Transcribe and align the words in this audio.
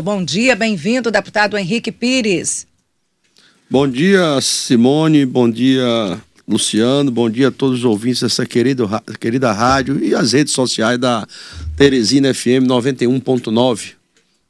Bom 0.00 0.24
dia, 0.24 0.56
bem-vindo, 0.56 1.10
deputado 1.10 1.58
Henrique 1.58 1.92
Pires. 1.92 2.66
Bom 3.68 3.86
dia, 3.86 4.40
Simone, 4.40 5.26
bom 5.26 5.50
dia, 5.50 6.18
Luciano, 6.48 7.10
bom 7.10 7.28
dia 7.28 7.48
a 7.48 7.50
todos 7.50 7.80
os 7.80 7.84
ouvintes 7.84 8.22
dessa 8.22 8.46
querida, 8.46 8.84
querida 9.20 9.52
rádio 9.52 10.02
e 10.02 10.14
as 10.14 10.32
redes 10.32 10.54
sociais 10.54 10.98
da 10.98 11.26
Teresina 11.76 12.32
FM 12.32 12.64
91.9. 12.66 13.92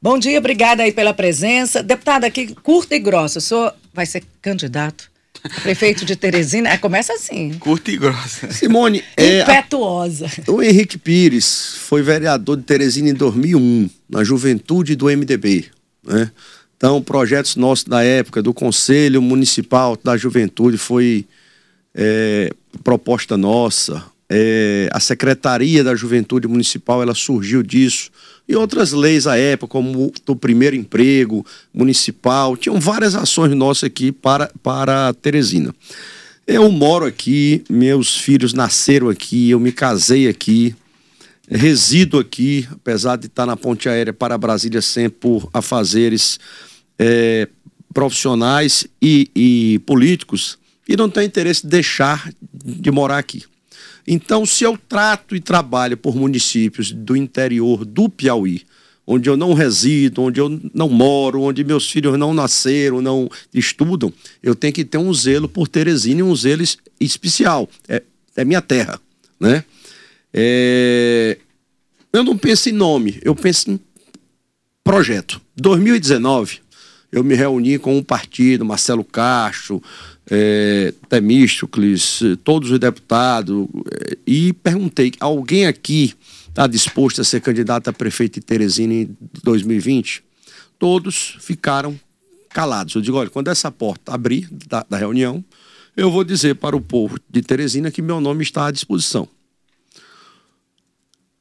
Bom 0.01 0.17
dia, 0.17 0.39
obrigada 0.39 0.83
aí 0.83 0.93
pela 0.93 1.13
presença. 1.13 1.83
Deputado, 1.83 2.23
aqui 2.23 2.55
curta 2.55 2.95
e 2.95 2.99
grossa, 2.99 3.39
o 3.39 3.41
senhor 3.41 3.75
vai 3.93 4.05
ser 4.05 4.23
candidato? 4.41 5.12
Prefeito 5.61 6.05
de 6.05 6.15
Teresina, 6.15 6.69
é, 6.69 6.77
começa 6.77 7.13
assim. 7.13 7.53
Curta 7.59 7.91
e 7.91 7.97
grossa. 7.97 8.49
Simone, 8.51 9.03
é, 9.17 9.41
impetuosa. 9.41 10.27
o 10.47 10.61
Henrique 10.61 10.97
Pires 10.97 11.75
foi 11.79 12.01
vereador 12.01 12.57
de 12.57 12.63
Teresina 12.63 13.09
em 13.09 13.13
2001, 13.13 13.89
na 14.09 14.23
juventude 14.23 14.95
do 14.95 15.07
MDB, 15.07 15.65
né? 16.03 16.31
Então, 16.77 17.01
projetos 17.01 17.55
nossos 17.55 17.85
da 17.85 18.03
época, 18.03 18.41
do 18.41 18.53
Conselho 18.53 19.21
Municipal 19.21 19.97
da 20.03 20.17
Juventude, 20.17 20.77
foi 20.77 21.25
é, 21.95 22.49
proposta 22.83 23.37
nossa. 23.37 24.03
É, 24.29 24.89
a 24.91 24.99
Secretaria 24.99 25.83
da 25.83 25.95
Juventude 25.95 26.47
Municipal, 26.47 27.01
ela 27.01 27.15
surgiu 27.15 27.63
disso 27.63 28.11
e 28.47 28.55
outras 28.55 28.91
leis 28.91 29.25
à 29.25 29.37
época, 29.37 29.71
como 29.71 30.11
o 30.27 30.35
primeiro 30.35 30.75
emprego 30.75 31.45
municipal, 31.73 32.57
tinham 32.57 32.79
várias 32.79 33.15
ações 33.15 33.55
nossas 33.55 33.83
aqui 33.83 34.11
para, 34.11 34.51
para 34.61 35.13
Teresina. 35.13 35.73
Eu 36.45 36.69
moro 36.69 37.05
aqui, 37.05 37.63
meus 37.69 38.17
filhos 38.17 38.53
nasceram 38.53 39.07
aqui, 39.07 39.51
eu 39.51 39.59
me 39.59 39.71
casei 39.71 40.27
aqui, 40.27 40.75
resido 41.49 42.19
aqui, 42.19 42.67
apesar 42.69 43.15
de 43.15 43.27
estar 43.27 43.45
na 43.45 43.55
ponte 43.55 43.87
aérea 43.87 44.11
para 44.11 44.37
Brasília 44.37 44.81
sempre 44.81 45.19
por 45.21 45.49
afazeres 45.53 46.37
é, 46.99 47.47
profissionais 47.93 48.85
e, 49.01 49.29
e 49.33 49.79
políticos, 49.85 50.57
e 50.87 50.97
não 50.97 51.09
tenho 51.09 51.27
interesse 51.27 51.61
de 51.61 51.69
deixar 51.69 52.29
de 52.53 52.91
morar 52.91 53.19
aqui. 53.19 53.45
Então, 54.07 54.45
se 54.45 54.63
eu 54.63 54.77
trato 54.77 55.35
e 55.35 55.39
trabalho 55.39 55.95
por 55.95 56.15
municípios 56.15 56.91
do 56.91 57.15
interior 57.15 57.85
do 57.85 58.09
Piauí, 58.09 58.63
onde 59.05 59.29
eu 59.29 59.35
não 59.35 59.53
resido, 59.53 60.21
onde 60.21 60.39
eu 60.39 60.61
não 60.73 60.89
moro, 60.89 61.41
onde 61.41 61.63
meus 61.63 61.89
filhos 61.89 62.17
não 62.17 62.33
nasceram, 62.33 63.01
não 63.01 63.29
estudam, 63.53 64.13
eu 64.41 64.55
tenho 64.55 64.73
que 64.73 64.85
ter 64.85 64.97
um 64.97 65.13
zelo 65.13 65.47
por 65.47 65.67
Teresina 65.67 66.21
e 66.21 66.23
um 66.23 66.35
zelo 66.35 66.63
especial. 66.99 67.69
É, 67.87 68.01
é 68.35 68.45
minha 68.45 68.61
terra, 68.61 68.99
né? 69.39 69.63
É... 70.33 71.37
Eu 72.11 72.23
não 72.23 72.37
penso 72.37 72.69
em 72.69 72.73
nome, 72.73 73.19
eu 73.23 73.35
penso 73.35 73.71
em 73.71 73.79
projeto. 74.83 75.41
2019, 75.55 76.59
eu 77.11 77.23
me 77.23 77.35
reuni 77.35 77.77
com 77.77 77.97
um 77.97 78.03
partido, 78.03 78.65
Marcelo 78.65 79.03
Castro, 79.03 79.81
é, 80.29 80.93
Temístocles, 81.09 82.21
todos 82.43 82.71
os 82.71 82.79
deputados, 82.79 83.67
é, 83.91 84.17
e 84.25 84.53
perguntei: 84.53 85.11
alguém 85.19 85.65
aqui 85.65 86.13
está 86.47 86.67
disposto 86.67 87.21
a 87.21 87.23
ser 87.23 87.41
candidato 87.41 87.89
a 87.89 87.93
prefeito 87.93 88.39
de 88.39 88.45
Teresina 88.45 88.93
em 88.93 89.17
2020? 89.43 90.23
Todos 90.79 91.37
ficaram 91.39 91.99
calados. 92.49 92.95
Eu 92.95 93.01
digo: 93.01 93.17
olha, 93.17 93.29
quando 93.29 93.49
essa 93.49 93.71
porta 93.71 94.13
abrir 94.13 94.47
da, 94.67 94.85
da 94.89 94.97
reunião, 94.97 95.43
eu 95.95 96.09
vou 96.09 96.23
dizer 96.23 96.55
para 96.55 96.75
o 96.75 96.81
povo 96.81 97.19
de 97.29 97.41
Teresina 97.41 97.91
que 97.91 98.01
meu 98.01 98.21
nome 98.21 98.43
está 98.43 98.67
à 98.67 98.71
disposição. 98.71 99.27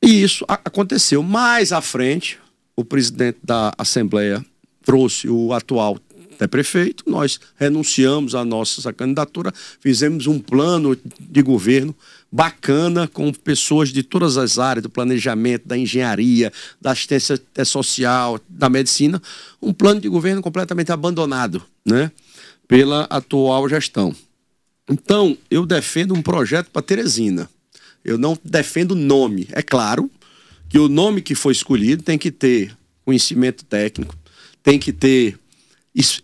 E 0.02 0.22
isso 0.22 0.44
aconteceu. 0.48 1.22
Mais 1.22 1.72
à 1.72 1.80
frente, 1.80 2.38
o 2.74 2.84
presidente 2.84 3.38
da 3.42 3.72
Assembleia 3.78 4.44
trouxe 4.84 5.28
o 5.28 5.52
atual 5.52 5.96
é 6.44 6.48
prefeito, 6.48 7.04
nós 7.06 7.40
renunciamos 7.56 8.34
à 8.34 8.44
nossa 8.44 8.92
candidatura, 8.92 9.52
fizemos 9.80 10.26
um 10.26 10.38
plano 10.38 10.96
de 11.20 11.42
governo 11.42 11.94
bacana 12.30 13.06
com 13.06 13.32
pessoas 13.32 13.90
de 13.90 14.02
todas 14.02 14.36
as 14.36 14.58
áreas 14.58 14.82
do 14.82 14.90
planejamento, 14.90 15.68
da 15.68 15.76
engenharia, 15.76 16.52
da 16.80 16.92
assistência 16.92 17.38
social, 17.64 18.40
da 18.48 18.70
medicina, 18.70 19.20
um 19.60 19.72
plano 19.72 20.00
de 20.00 20.08
governo 20.08 20.40
completamente 20.40 20.90
abandonado, 20.90 21.62
né, 21.84 22.10
pela 22.66 23.02
atual 23.10 23.68
gestão. 23.68 24.14
Então, 24.88 25.36
eu 25.50 25.64
defendo 25.64 26.14
um 26.14 26.22
projeto 26.22 26.70
para 26.70 26.82
Teresina. 26.82 27.48
Eu 28.04 28.18
não 28.18 28.36
defendo 28.42 28.94
nome. 28.94 29.46
É 29.52 29.62
claro 29.62 30.10
que 30.68 30.78
o 30.78 30.88
nome 30.88 31.22
que 31.22 31.34
foi 31.34 31.52
escolhido 31.52 32.02
tem 32.02 32.18
que 32.18 32.30
ter 32.30 32.76
conhecimento 33.04 33.64
técnico, 33.64 34.16
tem 34.62 34.78
que 34.78 34.92
ter 34.92 35.38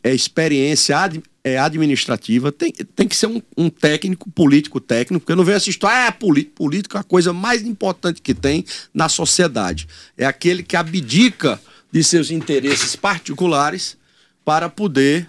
é, 0.03 0.15
experiência 0.15 0.99
ad, 0.99 1.23
é, 1.45 1.59
administrativa, 1.59 2.51
tem, 2.51 2.73
tem 2.73 3.07
que 3.07 3.17
ser 3.17 3.27
um, 3.27 3.41
um, 3.57 3.69
técnico, 3.69 4.31
político 4.31 4.81
técnico, 4.81 5.21
porque 5.21 5.33
eu 5.33 5.37
não 5.37 5.45
vejo 5.45 5.59
assistir, 5.59 5.87
ah, 5.87 6.07
é 6.07 6.11
político, 6.11 6.55
político 6.55 6.97
é 6.97 7.01
a 7.01 7.05
coisa 7.05 7.33
mais 7.33 7.63
importante 7.63 8.23
que 8.23 8.35
tem 8.35 8.65
na 8.93 9.09
sociedade. 9.09 9.87
É 10.17 10.25
aquele 10.25 10.63
que 10.63 10.77
abdica 10.77 11.61
de 11.93 12.03
seus 12.03 12.31
interesses 12.31 12.97
particulares 12.97 13.97
para 14.45 14.69
poder 14.69 15.29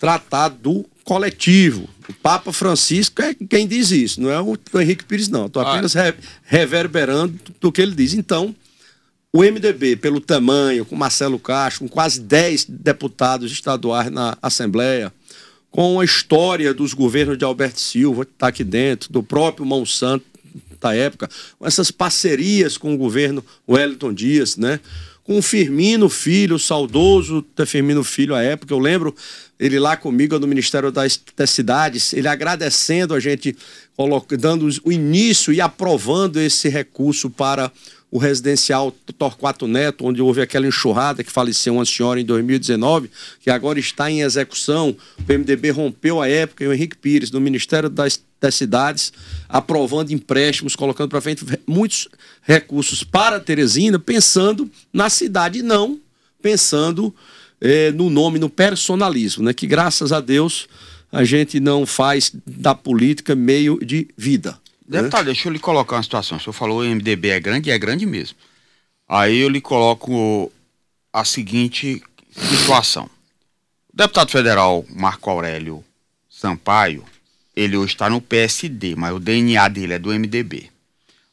tratar 0.00 0.48
do 0.48 0.84
coletivo. 1.04 1.88
O 2.08 2.12
Papa 2.12 2.52
Francisco 2.52 3.22
é 3.22 3.34
quem 3.34 3.66
diz 3.66 3.90
isso, 3.90 4.20
não 4.20 4.30
é 4.30 4.40
o 4.40 4.58
Henrique 4.80 5.04
Pires, 5.04 5.28
não. 5.28 5.46
Estou 5.46 5.62
apenas 5.62 5.94
re, 5.94 6.14
reverberando 6.44 7.38
do 7.60 7.70
que 7.70 7.80
ele 7.80 7.94
diz. 7.94 8.14
Então, 8.14 8.54
o 9.32 9.42
MDB, 9.42 9.96
pelo 9.96 10.20
tamanho, 10.20 10.84
com 10.84 10.94
Marcelo 10.94 11.38
Castro, 11.38 11.84
com 11.84 11.88
quase 11.88 12.20
10 12.20 12.66
deputados 12.66 13.50
estaduais 13.50 14.10
na 14.10 14.36
Assembleia, 14.42 15.12
com 15.70 15.98
a 16.00 16.04
história 16.04 16.74
dos 16.74 16.92
governos 16.92 17.38
de 17.38 17.44
Alberto 17.44 17.80
Silva, 17.80 18.26
que 18.26 18.32
está 18.32 18.48
aqui 18.48 18.62
dentro, 18.62 19.10
do 19.10 19.22
próprio 19.22 19.64
Monsanto 19.64 20.26
da 20.78 20.94
época, 20.94 21.30
com 21.58 21.66
essas 21.66 21.90
parcerias 21.90 22.76
com 22.76 22.92
o 22.92 22.98
governo 22.98 23.42
Wellington 23.66 24.12
Dias, 24.12 24.56
né? 24.56 24.80
com 25.24 25.38
o 25.38 25.42
Firmino 25.42 26.08
Filho, 26.08 26.56
o 26.56 26.58
saudoso 26.58 27.44
Firmino 27.64 28.02
Filho 28.02 28.34
à 28.34 28.42
época, 28.42 28.74
eu 28.74 28.78
lembro 28.78 29.14
ele 29.58 29.78
lá 29.78 29.96
comigo 29.96 30.38
no 30.38 30.46
Ministério 30.46 30.90
das, 30.90 31.20
das 31.36 31.50
Cidades, 31.50 32.12
ele 32.12 32.26
agradecendo 32.26 33.14
a 33.14 33.20
gente, 33.20 33.56
dando 34.38 34.68
o 34.82 34.90
início 34.90 35.52
e 35.52 35.60
aprovando 35.60 36.40
esse 36.40 36.68
recurso 36.68 37.30
para 37.30 37.70
o 38.12 38.18
residencial 38.18 38.94
Torquato 39.16 39.66
Neto, 39.66 40.04
onde 40.04 40.20
houve 40.20 40.42
aquela 40.42 40.66
enxurrada 40.66 41.24
que 41.24 41.32
faleceu 41.32 41.72
uma 41.72 41.86
senhora 41.86 42.20
em 42.20 42.24
2019, 42.26 43.10
que 43.40 43.48
agora 43.50 43.80
está 43.80 44.10
em 44.10 44.20
execução. 44.20 44.94
O 45.18 45.22
PMDB 45.22 45.70
rompeu 45.70 46.20
a 46.20 46.28
época 46.28 46.62
e 46.62 46.68
o 46.68 46.74
Henrique 46.74 46.94
Pires, 46.94 47.30
no 47.30 47.40
Ministério 47.40 47.88
das, 47.88 48.22
das 48.38 48.54
Cidades, 48.54 49.14
aprovando 49.48 50.12
empréstimos, 50.12 50.76
colocando 50.76 51.08
para 51.08 51.22
frente 51.22 51.42
muitos 51.66 52.06
recursos 52.42 53.02
para 53.02 53.40
Teresina, 53.40 53.98
pensando 53.98 54.70
na 54.92 55.08
cidade, 55.08 55.62
não 55.62 55.98
pensando 56.42 57.14
eh, 57.62 57.92
no 57.92 58.10
nome, 58.10 58.38
no 58.38 58.50
personalismo, 58.50 59.42
né? 59.42 59.54
que 59.54 59.66
graças 59.66 60.12
a 60.12 60.20
Deus 60.20 60.68
a 61.10 61.24
gente 61.24 61.58
não 61.60 61.86
faz 61.86 62.30
da 62.46 62.74
política 62.74 63.34
meio 63.34 63.78
de 63.82 64.08
vida. 64.18 64.60
Deputado, 64.92 65.26
deixa 65.26 65.48
eu 65.48 65.52
lhe 65.52 65.58
colocar 65.58 65.96
uma 65.96 66.02
situação. 66.02 66.38
O 66.38 66.40
senhor 66.40 66.52
falou 66.52 66.80
o 66.80 66.84
MDB 66.84 67.30
é 67.30 67.40
grande, 67.40 67.70
e 67.70 67.72
é 67.72 67.78
grande 67.78 68.04
mesmo. 68.04 68.36
Aí 69.08 69.38
eu 69.38 69.48
lhe 69.48 69.60
coloco 69.60 70.52
a 71.12 71.24
seguinte 71.24 72.02
situação. 72.30 73.04
O 73.92 73.96
deputado 73.96 74.30
federal 74.30 74.84
Marco 74.90 75.28
Aurélio 75.30 75.84
Sampaio, 76.28 77.04
ele 77.54 77.76
hoje 77.76 77.92
está 77.92 78.08
no 78.08 78.20
PSD, 78.20 78.94
mas 78.96 79.14
o 79.14 79.20
DNA 79.20 79.68
dele 79.68 79.94
é 79.94 79.98
do 79.98 80.10
MDB. 80.10 80.70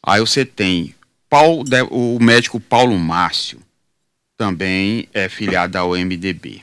Aí 0.03 0.19
você 0.19 0.45
tem 0.45 0.93
Paulo, 1.29 1.63
o 1.89 2.19
médico 2.19 2.59
Paulo 2.59 2.97
Márcio, 2.97 3.59
também 4.37 5.07
é 5.13 5.27
filiado 5.27 5.77
ao 5.77 5.91
MDB. 5.91 6.61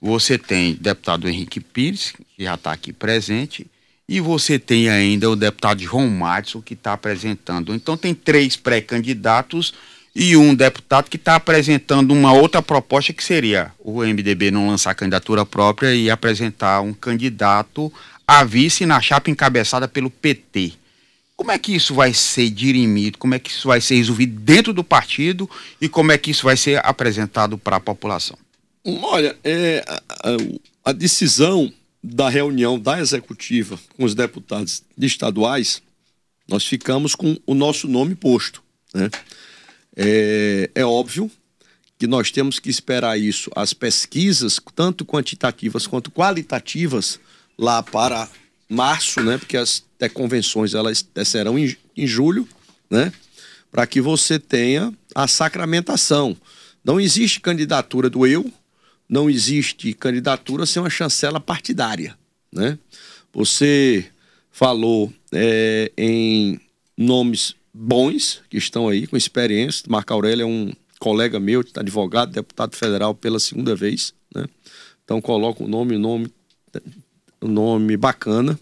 Você 0.00 0.38
tem 0.38 0.72
o 0.72 0.76
deputado 0.76 1.28
Henrique 1.28 1.60
Pires, 1.60 2.12
que 2.12 2.44
já 2.44 2.54
está 2.54 2.72
aqui 2.72 2.92
presente, 2.92 3.66
e 4.08 4.20
você 4.20 4.58
tem 4.58 4.88
ainda 4.88 5.28
o 5.28 5.36
deputado 5.36 5.82
João 5.82 6.08
Matson, 6.08 6.62
que 6.62 6.74
está 6.74 6.92
apresentando. 6.92 7.74
Então, 7.74 7.96
tem 7.96 8.14
três 8.14 8.56
pré-candidatos 8.56 9.74
e 10.14 10.36
um 10.36 10.54
deputado 10.54 11.10
que 11.10 11.16
está 11.16 11.34
apresentando 11.34 12.12
uma 12.12 12.32
outra 12.32 12.62
proposta 12.62 13.12
que 13.12 13.22
seria 13.22 13.72
o 13.78 14.00
MDB 14.00 14.50
não 14.50 14.68
lançar 14.68 14.94
candidatura 14.94 15.44
própria 15.44 15.94
e 15.94 16.08
apresentar 16.08 16.80
um 16.80 16.94
candidato 16.94 17.92
a 18.26 18.42
vice 18.42 18.86
na 18.86 19.00
chapa 19.00 19.30
encabeçada 19.30 19.86
pelo 19.86 20.08
PT. 20.08 20.72
Como 21.36 21.50
é 21.50 21.58
que 21.58 21.74
isso 21.74 21.94
vai 21.94 22.14
ser 22.14 22.48
dirimido? 22.48 23.18
Como 23.18 23.34
é 23.34 23.38
que 23.38 23.50
isso 23.50 23.68
vai 23.68 23.80
ser 23.80 23.96
resolvido 23.96 24.40
dentro 24.40 24.72
do 24.72 24.82
partido 24.82 25.48
e 25.80 25.88
como 25.88 26.10
é 26.10 26.16
que 26.16 26.30
isso 26.30 26.44
vai 26.44 26.56
ser 26.56 26.80
apresentado 26.84 27.58
para 27.58 27.76
a 27.76 27.80
população? 27.80 28.38
Olha, 28.82 29.36
é, 29.44 29.84
a, 30.08 30.90
a 30.90 30.92
decisão 30.92 31.70
da 32.14 32.28
reunião 32.28 32.78
da 32.78 33.00
executiva 33.00 33.78
com 33.96 34.04
os 34.04 34.14
deputados 34.14 34.82
estaduais, 34.96 35.82
nós 36.48 36.64
ficamos 36.64 37.16
com 37.16 37.36
o 37.44 37.54
nosso 37.54 37.88
nome 37.88 38.14
posto. 38.14 38.62
Né? 38.94 39.10
É, 39.96 40.70
é 40.74 40.84
óbvio 40.84 41.28
que 41.98 42.06
nós 42.06 42.30
temos 42.30 42.60
que 42.60 42.70
esperar 42.70 43.18
isso, 43.18 43.50
as 43.56 43.72
pesquisas, 43.72 44.60
tanto 44.74 45.04
quantitativas 45.04 45.86
quanto 45.86 46.10
qualitativas, 46.10 47.18
lá 47.58 47.82
para 47.82 48.28
março, 48.68 49.22
né? 49.22 49.38
Porque 49.38 49.56
as 49.56 49.82
convenções 50.12 50.74
elas 50.74 51.04
serão 51.24 51.58
em, 51.58 51.74
em 51.96 52.06
julho, 52.06 52.46
né? 52.90 53.12
Para 53.72 53.86
que 53.86 54.00
você 54.00 54.38
tenha 54.38 54.92
a 55.14 55.26
sacramentação. 55.26 56.36
Não 56.84 57.00
existe 57.00 57.40
candidatura 57.40 58.10
do 58.10 58.26
eu, 58.26 58.52
não 59.08 59.30
existe 59.30 59.92
candidatura 59.92 60.66
sem 60.66 60.82
uma 60.82 60.90
chancela 60.90 61.40
partidária, 61.40 62.16
né? 62.52 62.78
Você 63.32 64.06
falou 64.50 65.12
é, 65.32 65.92
em 65.96 66.58
nomes 66.96 67.54
bons 67.72 68.40
que 68.48 68.56
estão 68.56 68.88
aí 68.88 69.06
com 69.06 69.16
experiência. 69.16 69.84
Marco 69.88 70.12
Aurélio 70.12 70.44
é 70.44 70.46
um 70.46 70.72
colega 70.98 71.38
meu, 71.38 71.62
advogado, 71.76 72.32
deputado 72.32 72.74
federal 72.74 73.14
pela 73.14 73.38
segunda 73.38 73.76
vez, 73.76 74.14
né? 74.34 74.46
Então 75.04 75.20
coloca 75.20 75.62
o 75.62 75.68
nome, 75.68 75.94
o 75.94 75.98
nome, 75.98 76.32
nome 77.40 77.96
bacana. 77.96 78.58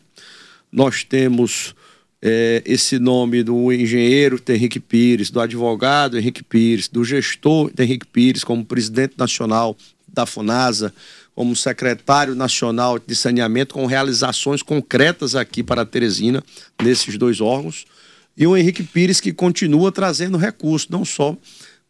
Nós 0.70 1.04
temos 1.04 1.74
é, 2.20 2.62
esse 2.66 2.98
nome 2.98 3.42
do 3.42 3.72
engenheiro 3.72 4.42
Henrique 4.48 4.80
Pires, 4.80 5.30
do 5.30 5.40
advogado 5.40 6.18
Henrique 6.18 6.42
Pires, 6.42 6.88
do 6.88 7.04
gestor 7.04 7.70
Henrique 7.78 8.06
Pires 8.06 8.42
como 8.42 8.64
presidente 8.64 9.14
nacional 9.16 9.76
da 10.14 10.26
FUNASA, 10.26 10.92
como 11.34 11.56
secretário 11.56 12.34
nacional 12.34 12.98
de 12.98 13.14
saneamento, 13.14 13.74
com 13.74 13.86
realizações 13.86 14.62
concretas 14.62 15.34
aqui 15.34 15.62
para 15.62 15.84
Teresina, 15.84 16.42
nesses 16.82 17.18
dois 17.18 17.40
órgãos. 17.40 17.84
E 18.36 18.46
o 18.46 18.56
Henrique 18.56 18.82
Pires 18.82 19.20
que 19.20 19.32
continua 19.32 19.90
trazendo 19.92 20.38
recursos, 20.38 20.88
não 20.88 21.04
só 21.04 21.36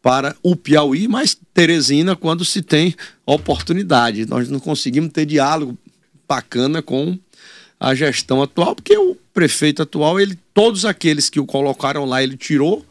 para 0.01 0.35
o 0.43 0.55
Piauí, 0.55 1.07
mas 1.07 1.37
Teresina 1.53 2.15
quando 2.15 2.45
se 2.45 2.61
tem 2.61 2.95
oportunidade. 3.25 4.25
Nós 4.27 4.49
não 4.49 4.59
conseguimos 4.59 5.11
ter 5.11 5.25
diálogo 5.25 5.77
bacana 6.27 6.81
com 6.81 7.17
a 7.79 7.93
gestão 7.93 8.41
atual, 8.41 8.75
porque 8.75 8.97
o 8.97 9.15
prefeito 9.33 9.81
atual, 9.81 10.19
ele 10.19 10.37
todos 10.53 10.85
aqueles 10.85 11.29
que 11.29 11.39
o 11.39 11.45
colocaram 11.45 12.05
lá, 12.05 12.23
ele 12.23 12.37
tirou 12.37 12.85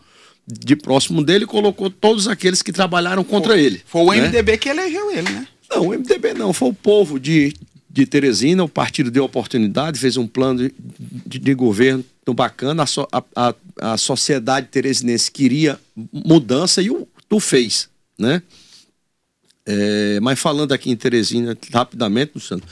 de 0.46 0.76
próximo 0.76 1.24
dele 1.24 1.44
e 1.44 1.46
colocou 1.46 1.88
todos 1.88 2.28
aqueles 2.28 2.62
que 2.62 2.72
trabalharam 2.72 3.24
contra 3.24 3.54
foi, 3.54 3.62
ele. 3.62 3.82
Foi 3.86 4.02
o 4.02 4.12
né? 4.12 4.28
MDB 4.28 4.58
que 4.58 4.68
elegeu 4.68 5.10
ele, 5.10 5.30
né? 5.30 5.48
Não, 5.70 5.88
o 5.88 5.90
MDB 5.90 6.34
não, 6.34 6.52
foi 6.52 6.68
o 6.68 6.74
povo 6.74 7.18
de, 7.18 7.54
de 7.88 8.06
Teresina, 8.06 8.62
o 8.62 8.68
partido 8.68 9.10
deu 9.10 9.24
oportunidade, 9.24 9.98
fez 9.98 10.16
um 10.16 10.26
plano 10.26 10.68
de, 10.68 10.74
de, 11.26 11.38
de 11.38 11.54
governo 11.54 12.04
bacana, 12.28 12.84
a, 13.12 13.24
a, 13.34 13.54
a, 13.80 13.96
sociedade 13.96 14.68
teresinense 14.68 15.30
queria 15.30 15.78
mudança 16.12 16.80
e 16.80 16.90
o, 16.90 17.06
tu 17.28 17.38
fez, 17.38 17.88
né? 18.18 18.42
É, 19.66 20.18
mas 20.20 20.38
falando 20.38 20.72
aqui 20.72 20.90
em 20.90 20.96
Teresina, 20.96 21.56
rapidamente, 21.72 22.32
Luciano, 22.34 22.62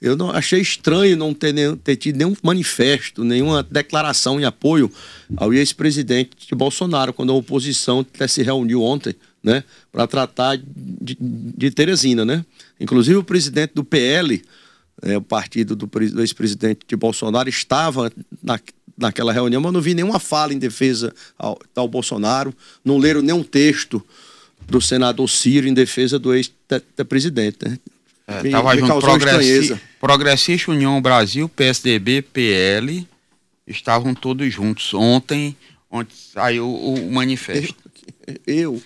eu 0.00 0.16
não 0.16 0.30
achei 0.30 0.60
estranho 0.60 1.16
não 1.16 1.34
ter, 1.34 1.54
ter 1.78 1.96
tido 1.96 2.16
nenhum 2.16 2.34
manifesto, 2.42 3.24
nenhuma 3.24 3.62
declaração 3.62 4.40
em 4.40 4.44
apoio 4.44 4.90
ao 5.36 5.52
ex-presidente 5.52 6.46
de 6.46 6.54
Bolsonaro, 6.54 7.12
quando 7.12 7.32
a 7.32 7.34
oposição 7.34 8.06
se 8.28 8.42
reuniu 8.42 8.82
ontem, 8.82 9.14
né, 9.42 9.64
para 9.90 10.06
tratar 10.06 10.56
de, 10.56 11.16
de 11.20 11.70
Teresina, 11.70 12.24
né? 12.24 12.44
Inclusive 12.78 13.16
o 13.16 13.24
presidente 13.24 13.72
do 13.74 13.84
PL, 13.84 14.42
é, 15.02 15.16
o 15.16 15.22
partido 15.22 15.74
do, 15.74 15.86
do 15.86 16.20
ex-presidente 16.20 16.80
de 16.86 16.96
Bolsonaro, 16.96 17.48
estava 17.48 18.12
na, 18.42 18.58
naquela 18.96 19.32
reunião, 19.32 19.60
mas 19.60 19.72
não 19.72 19.80
vi 19.80 19.94
nenhuma 19.94 20.18
fala 20.18 20.52
em 20.52 20.58
defesa 20.58 21.12
ao, 21.36 21.58
ao 21.74 21.88
Bolsonaro, 21.88 22.54
não 22.84 22.98
leram 22.98 23.22
nenhum 23.22 23.42
texto 23.42 24.04
do 24.68 24.80
senador 24.80 25.28
Ciro 25.28 25.66
em 25.66 25.74
defesa 25.74 26.18
do 26.18 26.34
ex-presidente. 26.34 27.58
Né? 27.64 27.78
É, 28.28 28.50
tava 28.50 28.76
junto 28.76 28.98
Progressi 28.98 29.80
Progressista 29.98 30.70
União 30.70 31.00
Brasil, 31.00 31.48
PSDB, 31.48 32.20
PL, 32.20 33.08
estavam 33.66 34.14
todos 34.14 34.52
juntos. 34.52 34.92
Ontem, 34.92 35.56
ontem 35.90 36.14
saiu 36.14 36.68
o, 36.68 37.10
manifesto. 37.10 37.74
Eu. 38.46 38.82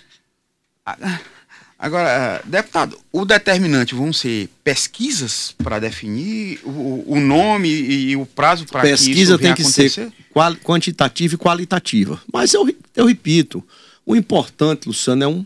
Agora, 1.77 2.41
deputado, 2.45 2.97
o 3.11 3.25
determinante 3.25 3.93
vão 3.93 4.13
ser 4.13 4.47
pesquisas 4.63 5.53
para 5.61 5.77
definir 5.77 6.61
o, 6.63 7.03
o, 7.05 7.19
nome 7.19 7.67
e 7.67 8.15
o 8.15 8.25
prazo 8.25 8.65
para 8.65 8.83
que 8.83 8.93
isso 8.93 9.37
tem 9.37 9.53
que 9.53 9.61
acontecer? 9.61 9.89
ser 9.89 10.13
quantitativa 10.63 11.35
e 11.35 11.37
qualitativa. 11.37 12.21
Mas 12.31 12.53
eu, 12.53 12.65
eu 12.95 13.05
repito, 13.05 13.61
o 14.05 14.15
importante, 14.15 14.87
Luciano, 14.87 15.23
é 15.23 15.27
um 15.27 15.45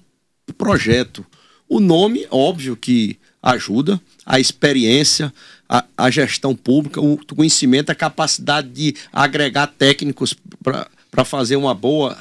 projeto. 0.56 1.26
O 1.68 1.80
nome, 1.80 2.28
óbvio 2.30 2.78
que 2.78 3.18
ajuda, 3.42 4.00
a 4.26 4.40
experiência, 4.40 5.34
a, 5.70 5.84
a 5.98 6.10
gestão 6.10 6.56
pública, 6.56 7.02
o 7.02 7.18
conhecimento, 7.36 7.90
a 7.90 7.96
capacidade 7.96 8.70
de 8.70 8.96
agregar 9.12 9.68
técnicos 9.68 10.36
para 11.12 11.26
fazer 11.26 11.56
uma 11.56 11.74
boa 11.74 12.18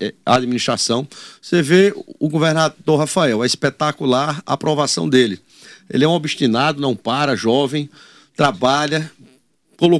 é, 0.00 0.14
administração. 0.24 1.06
Você 1.40 1.62
vê 1.62 1.94
o 2.18 2.28
governador 2.28 2.98
Rafael, 2.98 3.42
é 3.42 3.46
espetacular 3.46 4.42
a 4.44 4.52
aprovação 4.52 5.08
dele. 5.08 5.40
Ele 5.88 6.04
é 6.04 6.08
um 6.08 6.12
obstinado, 6.12 6.80
não 6.80 6.94
para, 6.94 7.36
jovem, 7.36 7.88
trabalha, 8.36 9.10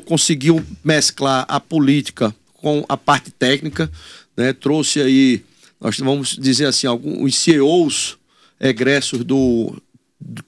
conseguiu 0.04 0.64
mesclar 0.84 1.44
a 1.48 1.58
política 1.58 2.34
com 2.54 2.84
a 2.88 2.96
parte 2.96 3.30
técnica, 3.30 3.90
né? 4.36 4.52
trouxe 4.52 5.00
aí, 5.00 5.44
nós 5.80 5.98
vamos 5.98 6.36
dizer 6.36 6.66
assim, 6.66 6.86
alguns 6.86 7.36
CEOs 7.36 8.16
egressos 8.60 9.24
do, 9.24 9.74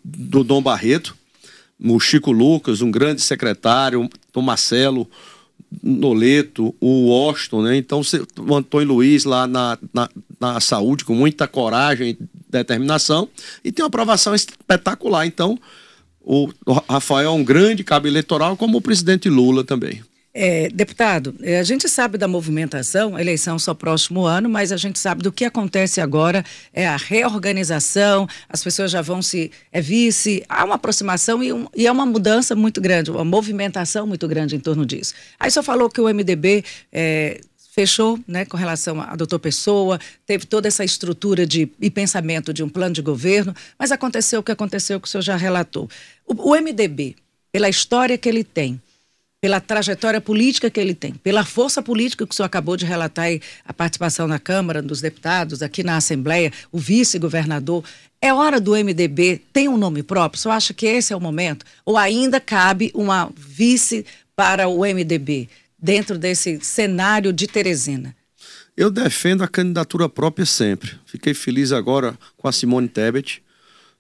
do 0.03 0.45
Dom 0.45 0.63
Barreto, 0.63 1.17
o 1.79 1.99
Chico 1.99 2.31
Lucas, 2.31 2.81
um 2.81 2.91
grande 2.91 3.21
secretário, 3.21 4.09
o 4.35 4.43
Marcelo, 4.43 5.09
Noleto, 5.83 6.75
o 6.81 7.09
Washington, 7.09 7.63
né? 7.63 7.77
Então, 7.77 8.01
o 8.39 8.55
Antônio 8.55 8.89
Luiz 8.89 9.25
lá 9.25 9.47
na, 9.47 9.79
na, 9.93 10.09
na, 10.41 10.61
saúde, 10.61 11.05
com 11.05 11.15
muita 11.15 11.49
coragem 11.49 12.11
e 12.11 12.19
determinação, 12.49 13.29
e 13.65 13.73
tem 13.73 13.83
uma 13.83 13.89
aprovação 13.89 14.35
espetacular. 14.35 15.27
Então, 15.27 15.59
o 16.25 16.49
Rafael 16.89 17.31
é 17.31 17.33
um 17.33 17.45
grande 17.45 17.83
cabo 17.83 18.07
eleitoral, 18.07 18.57
como 18.57 18.79
o 18.79 18.83
presidente 18.83 19.29
Lula 19.29 19.65
também. 19.65 20.03
É, 20.37 20.69
deputado, 20.69 21.33
é, 21.41 21.61
a 21.61 21.63
gente 21.63 21.89
sabe 21.89 22.19
da 22.19 22.27
movimentação, 22.27 23.15
a 23.15 23.21
eleição 23.21 23.57
só 23.57 23.73
próximo 23.73 24.27
ano, 24.27 24.51
mas 24.51 24.73
a 24.73 24.77
gente 24.77 24.99
sabe 24.99 25.23
do 25.23 25.31
que 25.31 25.45
acontece 25.45 26.01
agora, 26.01 26.45
é 26.73 26.89
a 26.89 26.97
reorganização, 26.97 28.27
as 28.49 28.61
pessoas 28.61 28.91
já 28.91 29.01
vão 29.01 29.23
se. 29.23 29.53
É 29.71 29.81
vice, 29.81 30.45
há 30.49 30.65
uma 30.65 30.75
aproximação 30.75 31.41
e, 31.41 31.53
um, 31.53 31.69
e 31.73 31.87
é 31.87 31.93
uma 31.93 32.05
mudança 32.05 32.57
muito 32.57 32.81
grande, 32.81 33.13
uma 33.13 33.25
movimentação 33.25 34.09
muito 34.09 34.27
grande 34.27 34.57
em 34.57 34.59
torno 34.59 34.85
disso. 34.85 35.15
Aí 35.39 35.53
só 35.53 35.63
falou 35.63 35.89
que 35.89 36.01
o 36.01 36.13
MDB. 36.13 36.65
É, 36.93 37.41
fechou 37.75 38.21
né, 38.29 38.45
com 38.45 38.57
relação 38.57 39.01
a 39.01 39.17
doutor 39.17 39.41
Pessoa, 39.41 39.99
teve 40.25 40.47
toda 40.47 40.69
essa 40.69 40.85
estrutura 40.85 41.45
de, 41.45 41.69
e 41.81 41.91
pensamento 41.91 42.55
de 42.55 42.63
um 42.63 42.69
plano 42.69 42.95
de 42.95 43.03
governo, 43.03 43.53
mas 43.77 43.91
aconteceu 43.91 44.39
o 44.39 44.43
que 44.45 44.53
aconteceu, 44.53 45.01
que 45.01 45.09
o 45.09 45.11
senhor 45.11 45.23
já 45.23 45.35
relatou. 45.35 45.91
O, 46.25 46.53
o 46.53 46.55
MDB, 46.55 47.17
pela 47.51 47.69
história 47.69 48.17
que 48.17 48.29
ele 48.29 48.45
tem, 48.45 48.81
pela 49.45 49.61
trajetória 49.61 50.23
política 50.23 50.71
que 50.71 50.81
ele 50.81 50.95
tem, 50.95 51.13
pela 51.13 51.45
força 51.45 51.83
política 51.83 52.27
que 52.27 52.33
o 52.33 52.35
senhor 52.35 52.47
acabou 52.47 52.79
de 52.79 52.87
relatar 52.87 53.27
aí, 53.27 53.43
a 53.63 53.75
participação 53.75 54.27
na 54.27 54.39
Câmara 54.39 54.81
dos 54.81 55.03
Deputados, 55.03 55.61
aqui 55.61 55.83
na 55.85 55.99
Assembleia, 55.99 56.51
o 56.73 56.79
vice-governador. 56.79 57.85
É 58.23 58.33
hora 58.33 58.59
do 58.59 58.71
MDB, 58.71 59.43
tem 59.53 59.69
um 59.69 59.77
nome 59.77 60.03
próprio? 60.03 60.39
O 60.39 60.41
senhor 60.41 60.55
acha 60.55 60.73
que 60.73 60.87
esse 60.87 61.13
é 61.13 61.17
o 61.17 61.21
momento? 61.21 61.67
Ou 61.85 61.99
ainda 61.99 62.41
cabe 62.41 62.91
uma 62.95 63.31
vice 63.37 64.07
para 64.35 64.67
o 64.67 64.81
MDB, 64.81 65.51
dentro 65.79 66.17
desse 66.17 66.59
cenário 66.63 67.31
de 67.31 67.47
Teresina? 67.47 68.17
Eu 68.75 68.91
defendo 68.91 69.45
a 69.45 69.49
candidatura 69.49 70.09
própria 70.09 70.47
sempre. 70.47 70.93
Fiquei 71.05 71.35
feliz 71.35 71.71
agora 71.71 72.19
com 72.39 72.49
a 72.49 72.53
Simone 72.53 72.89
Tebet, 72.89 73.43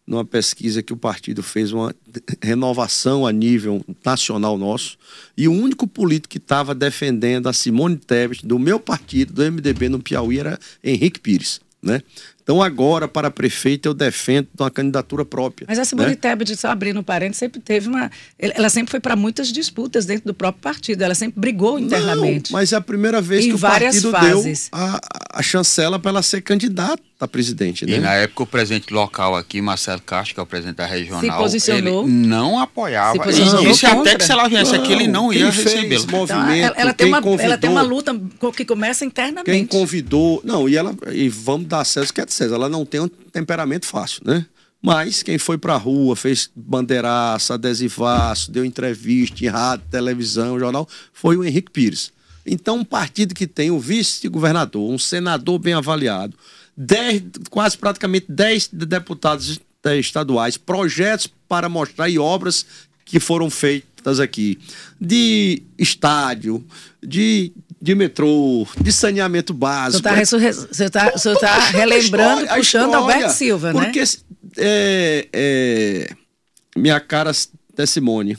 numa 0.06 0.25
pesquisa 0.25 0.82
que 0.82 0.92
o 0.92 0.96
partido 0.96 1.42
fez 1.42 1.73
uma 1.73 1.94
renovação 2.42 3.26
a 3.26 3.32
nível 3.32 3.84
nacional 4.04 4.58
nosso, 4.58 4.99
e 5.37 5.49
o 5.49 5.52
único 5.52 5.87
político 5.87 6.28
que 6.28 6.38
estava 6.38 6.75
defendendo 6.75 7.49
a 7.49 7.52
Simone 7.52 7.96
Tebet 7.96 8.46
do 8.46 8.58
meu 8.58 8.78
partido, 8.78 9.32
do 9.32 9.42
MDB 9.42 9.88
no 9.88 10.00
Piauí, 10.00 10.38
era 10.38 10.58
Henrique 10.82 11.20
Pires. 11.20 11.61
Né? 11.82 12.00
Então, 12.44 12.62
agora, 12.62 13.08
para 13.08 13.30
prefeito, 13.30 13.88
eu 13.88 13.94
defendo 13.94 14.48
uma 14.60 14.70
candidatura 14.70 15.24
própria. 15.24 15.66
Mas 15.66 15.78
a 15.78 15.84
Simone 15.84 16.10
né? 16.10 16.14
Tebet, 16.14 16.54
só 16.56 16.68
abrindo 16.68 17.02
parênteses, 17.02 17.38
sempre 17.38 17.58
teve 17.58 17.88
uma. 17.88 18.10
Ela 18.38 18.68
sempre 18.68 18.90
foi 18.90 19.00
para 19.00 19.16
muitas 19.16 19.50
disputas 19.50 20.04
dentro 20.04 20.26
do 20.26 20.34
próprio 20.34 20.60
partido. 20.60 21.00
Ela 21.02 21.14
sempre 21.14 21.40
brigou 21.40 21.78
internamente. 21.78 22.52
Não, 22.52 22.58
mas 22.60 22.74
é 22.74 22.76
a 22.76 22.82
primeira 22.82 23.22
vez 23.22 23.46
em 23.46 23.48
que 23.48 23.54
o 23.54 23.58
partido 23.58 24.10
fases. 24.10 24.68
deu 24.70 24.78
a, 24.78 25.00
a 25.38 25.42
chancela 25.42 25.98
para 25.98 26.10
ela 26.10 26.22
ser 26.22 26.42
candidata 26.42 27.02
a 27.24 27.28
presidente, 27.28 27.86
né? 27.86 27.96
E 27.96 28.00
na 28.00 28.12
época 28.14 28.42
o 28.42 28.46
presidente 28.46 28.92
local 28.92 29.34
aqui, 29.34 29.60
Marcelo 29.60 30.00
Castro, 30.00 30.34
que 30.34 30.40
é 30.40 30.42
o 30.42 30.46
presidente 30.46 30.76
da 30.76 30.86
regional, 30.86 31.20
Se 31.20 31.30
posicionou. 31.30 32.04
ele 32.04 32.12
não 32.12 32.58
apoiava. 32.58 33.32
Se 33.32 33.42
disse 33.42 33.86
contra. 33.86 34.00
até 34.00 34.16
que 34.16 34.24
se 34.24 34.32
ela 34.32 34.48
viesse 34.48 34.74
aqui, 34.74 34.92
ele 34.92 35.06
não 35.06 35.32
ia 35.32 35.50
recebê-lo. 35.50 36.04
Então, 36.04 36.18
movimento, 36.20 36.64
ela, 36.64 36.74
ela 36.76 36.92
tem 36.92 37.06
quem 37.06 37.14
uma, 37.14 37.22
convidou, 37.22 37.44
ela 37.44 37.58
tem 37.58 37.70
uma 37.70 37.82
luta 37.82 38.20
que 38.54 38.64
começa 38.64 39.04
internamente. 39.04 39.50
Quem 39.50 39.66
convidou. 39.66 40.40
Não, 40.44 40.68
e 40.68 40.76
ela. 40.76 40.94
E 41.12 41.28
vamos 41.28 41.66
dar 41.66 41.84
César 41.84 42.12
que 42.12 42.20
é 42.20 42.26
de 42.26 42.33
César. 42.34 42.56
Ela 42.56 42.68
não 42.68 42.84
tem 42.84 43.00
um 43.00 43.08
temperamento 43.08 43.86
fácil, 43.86 44.22
né? 44.24 44.46
Mas 44.82 45.22
quem 45.22 45.38
foi 45.38 45.56
pra 45.56 45.76
rua, 45.76 46.14
fez 46.14 46.50
bandeiraça, 46.54 47.54
adesivaço, 47.54 48.50
deu 48.50 48.64
entrevista 48.64 49.42
em 49.42 49.48
rádio, 49.48 49.86
televisão, 49.90 50.58
jornal, 50.58 50.86
foi 51.10 51.38
o 51.38 51.44
Henrique 51.44 51.70
Pires. 51.70 52.12
Então, 52.44 52.76
um 52.76 52.84
partido 52.84 53.34
que 53.34 53.46
tem 53.46 53.70
o 53.70 53.80
vice-governador, 53.80 54.92
um 54.92 54.98
senador 54.98 55.58
bem 55.58 55.72
avaliado, 55.72 56.36
dez, 56.76 57.22
quase 57.48 57.78
praticamente 57.78 58.26
10 58.28 58.68
deputados 58.72 59.58
eh, 59.84 59.98
estaduais, 59.98 60.58
projetos 60.58 61.28
para 61.48 61.68
mostrar 61.68 62.10
e 62.10 62.18
obras 62.18 62.66
que 63.04 63.18
foram 63.18 63.48
feitas 63.48 64.20
aqui, 64.20 64.58
de 65.00 65.62
estádio, 65.78 66.62
de, 67.02 67.52
de 67.84 67.94
metrô, 67.94 68.66
de 68.80 68.90
saneamento 68.90 69.52
Você 69.52 69.58
básico. 69.58 70.08
está 70.08 70.38
você 70.72 70.88
tá, 70.88 71.10
você 71.10 71.34
tá 71.34 71.52
a 71.54 71.60
relembrando, 71.66 72.40
história, 72.40 72.50
a 72.52 72.56
puxando 72.56 72.84
história, 72.86 72.98
Alberto 73.14 73.32
Silva, 73.34 73.72
né? 73.74 73.84
Porque, 73.84 74.02
é, 74.56 75.28
é, 75.32 76.10
minha 76.74 76.98
cara 76.98 77.30
é 77.76 77.84
Simone, 77.86 78.38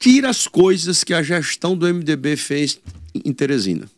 tira 0.00 0.28
as 0.28 0.48
coisas 0.48 1.04
que 1.04 1.14
a 1.14 1.22
gestão 1.22 1.76
do 1.76 1.86
MDB 1.86 2.36
fez 2.36 2.80
em 3.14 3.32
Teresina. 3.32 3.88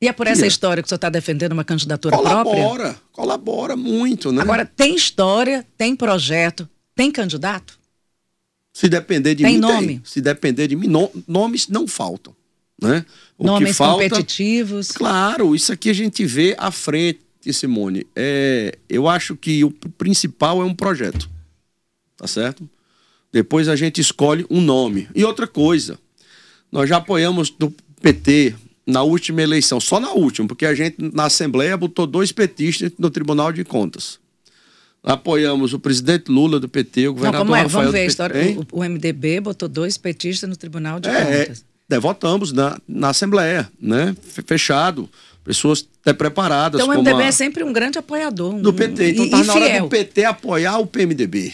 E 0.00 0.08
é 0.08 0.12
por 0.12 0.26
essa 0.26 0.44
história 0.44 0.82
que 0.82 0.86
o 0.86 0.90
senhor 0.90 0.96
está 0.96 1.08
defendendo 1.08 1.52
uma 1.52 1.62
candidatura 1.62 2.18
própria? 2.18 2.42
Colabora, 2.42 2.96
colabora 3.12 3.76
muito, 3.76 4.32
né? 4.32 4.42
Agora, 4.42 4.66
tem 4.66 4.96
história, 4.96 5.64
tem 5.78 5.94
projeto, 5.94 6.68
tem 6.96 7.12
candidato? 7.12 7.78
se 8.74 8.88
depender 8.88 9.34
de 9.36 9.44
tem 9.44 9.54
mim, 9.54 9.60
nome? 9.60 9.86
tem. 9.86 10.02
Se 10.04 10.20
depender 10.20 10.66
de 10.66 10.74
mim, 10.74 10.88
no- 10.88 11.10
nomes 11.28 11.68
não 11.68 11.86
faltam, 11.86 12.34
né? 12.82 13.06
O 13.38 13.44
Nomes 13.44 13.76
falta, 13.76 14.04
competitivos? 14.04 14.92
Claro, 14.92 15.54
isso 15.54 15.72
aqui 15.72 15.90
a 15.90 15.94
gente 15.94 16.24
vê 16.24 16.54
à 16.58 16.70
frente, 16.70 17.20
Simone. 17.52 18.06
É, 18.14 18.76
eu 18.88 19.08
acho 19.08 19.34
que 19.36 19.64
o 19.64 19.70
principal 19.70 20.60
é 20.62 20.64
um 20.64 20.74
projeto. 20.74 21.28
Tá 22.16 22.26
certo? 22.26 22.68
Depois 23.32 23.68
a 23.68 23.74
gente 23.74 24.00
escolhe 24.00 24.46
um 24.50 24.60
nome. 24.60 25.08
E 25.14 25.24
outra 25.24 25.46
coisa, 25.46 25.98
nós 26.70 26.88
já 26.88 26.98
apoiamos 26.98 27.50
do 27.50 27.74
PT 28.00 28.54
na 28.86 29.02
última 29.02 29.40
eleição, 29.42 29.80
só 29.80 29.98
na 29.98 30.12
última, 30.12 30.46
porque 30.46 30.66
a 30.66 30.74
gente 30.74 30.96
na 31.12 31.24
Assembleia 31.24 31.76
botou 31.76 32.06
dois 32.06 32.30
petistas 32.32 32.92
no 32.98 33.10
Tribunal 33.10 33.52
de 33.52 33.64
Contas. 33.64 34.20
Apoiamos 35.02 35.72
o 35.72 35.80
presidente 35.80 36.30
Lula 36.30 36.60
do 36.60 36.68
PT, 36.68 37.00
o 37.00 37.04
Não, 37.10 37.14
governador 37.14 37.46
como 37.46 37.56
é? 37.56 37.62
Rafael 37.62 37.80
Vamos 37.80 37.92
ver 37.92 38.00
a 38.00 38.06
história. 38.06 38.56
O, 38.70 38.78
o 38.80 38.84
MDB 38.84 39.40
botou 39.40 39.68
dois 39.68 39.96
petistas 39.98 40.48
no 40.48 40.56
Tribunal 40.56 41.00
de 41.00 41.08
É, 41.08 41.46
Contas. 41.46 41.64
É, 41.92 41.98
votamos 42.00 42.52
na, 42.52 42.76
na 42.88 43.10
Assembleia, 43.10 43.70
né? 43.80 44.14
Fe- 44.22 44.42
Fechado. 44.46 45.08
Pessoas 45.44 45.84
até 46.02 46.12
preparadas. 46.12 46.80
Então 46.80 46.94
o 46.94 46.98
MDB 46.98 47.22
a- 47.22 47.26
é 47.26 47.32
sempre 47.32 47.64
um 47.64 47.72
grande 47.72 47.98
apoiador. 47.98 48.54
Um, 48.54 48.62
do 48.62 48.72
PT. 48.72 49.10
Então 49.10 49.28
tá 49.28 49.40
e 49.40 49.44
na 49.44 49.54
hora 49.54 49.66
fiel. 49.66 49.82
do 49.84 49.88
PT 49.88 50.24
apoiar 50.24 50.78
o 50.78 50.86
PMDB. 50.86 51.52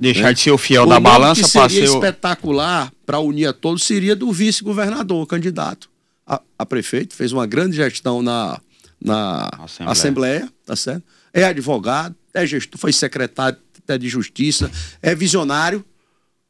Deixar 0.00 0.32
de 0.32 0.40
ser 0.40 0.50
o 0.50 0.58
fiel 0.58 0.82
O 0.82 0.86
da 0.86 0.98
balança 0.98 1.48
para 1.48 1.68
seria 1.68 1.86
ser 1.86 1.94
espetacular 1.94 2.92
para 3.06 3.20
unir 3.20 3.46
a 3.46 3.52
todos 3.52 3.84
seria 3.84 4.16
do 4.16 4.32
vice-governador, 4.32 5.26
candidato 5.28 5.88
a, 6.26 6.40
a 6.58 6.66
prefeito. 6.66 7.14
Fez 7.14 7.30
uma 7.32 7.46
grande 7.46 7.76
gestão 7.76 8.20
na, 8.20 8.58
na 9.00 9.48
Assembleia. 9.62 9.90
Assembleia. 9.92 10.48
tá 10.66 10.74
certo? 10.74 11.02
É 11.32 11.44
advogado, 11.44 12.16
é 12.34 12.44
gestor, 12.44 12.80
foi 12.80 12.92
secretário 12.92 13.56
até 13.78 13.96
de 13.96 14.08
Justiça, 14.08 14.68
é 15.00 15.14
visionário. 15.14 15.84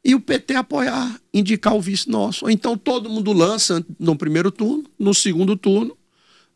E 0.03 0.15
o 0.15 0.19
PT 0.19 0.55
apoiar, 0.55 1.19
indicar 1.33 1.75
o 1.75 1.81
vice 1.81 2.09
nosso. 2.09 2.45
Ou 2.45 2.51
então 2.51 2.75
todo 2.77 3.09
mundo 3.09 3.31
lança 3.31 3.85
no 3.99 4.15
primeiro 4.15 4.49
turno, 4.51 4.83
no 4.97 5.13
segundo 5.13 5.55
turno, 5.55 5.95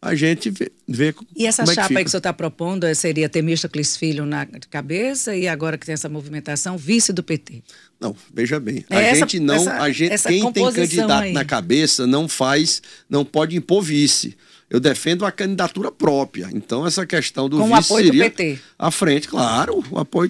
a 0.01 0.13
gente 0.13 0.49
vê, 0.51 0.71
vê 0.87 1.15
E 1.35 1.47
essa 1.47 1.63
é 1.63 1.65
que 1.65 1.73
chapa 1.73 1.81
aí 1.85 1.87
fica. 1.89 2.01
que 2.03 2.07
o 2.07 2.11
senhor 2.11 2.19
está 2.19 2.33
propondo 2.33 2.83
eh, 2.85 2.93
seria 2.93 3.27
Temístocles 3.29 3.97
Filho 3.97 4.25
na 4.25 4.45
cabeça 4.69 5.35
e 5.35 5.47
agora 5.47 5.77
que 5.77 5.85
tem 5.85 5.93
essa 5.93 6.09
movimentação, 6.09 6.77
vice 6.77 7.11
do 7.13 7.23
PT. 7.23 7.63
Não, 7.99 8.15
veja 8.33 8.59
bem. 8.59 8.83
É 8.89 8.97
A 8.97 9.01
essa- 9.01 9.19
gente 9.21 9.39
não. 9.39 9.55
essa- 9.55 9.81
a 9.81 9.91
gente, 9.91 10.23
quem 10.23 10.51
tem 10.51 10.71
candidato 10.71 11.23
aí. 11.23 11.33
na 11.33 11.45
cabeça 11.45 12.05
não 12.05 12.27
faz, 12.27 12.81
não 13.09 13.23
pode 13.25 13.55
impor 13.55 13.81
vice. 13.83 14.35
Eu 14.75 14.79
defendo 14.81 15.25
a 15.25 15.31
candidatura 15.31 15.89
própria. 15.89 16.49
Então, 16.51 16.85
essa 16.85 17.05
questão 17.05 17.47
do 17.47 17.59
Com 17.59 17.67
vice 17.67 17.79
apoio 17.79 18.03
do 18.03 18.11
seria 18.11 18.29
PT. 18.29 18.59
à 18.77 18.91
frente, 18.91 19.25
claro, 19.25 19.81
o 19.89 19.97
apoio 19.97 20.29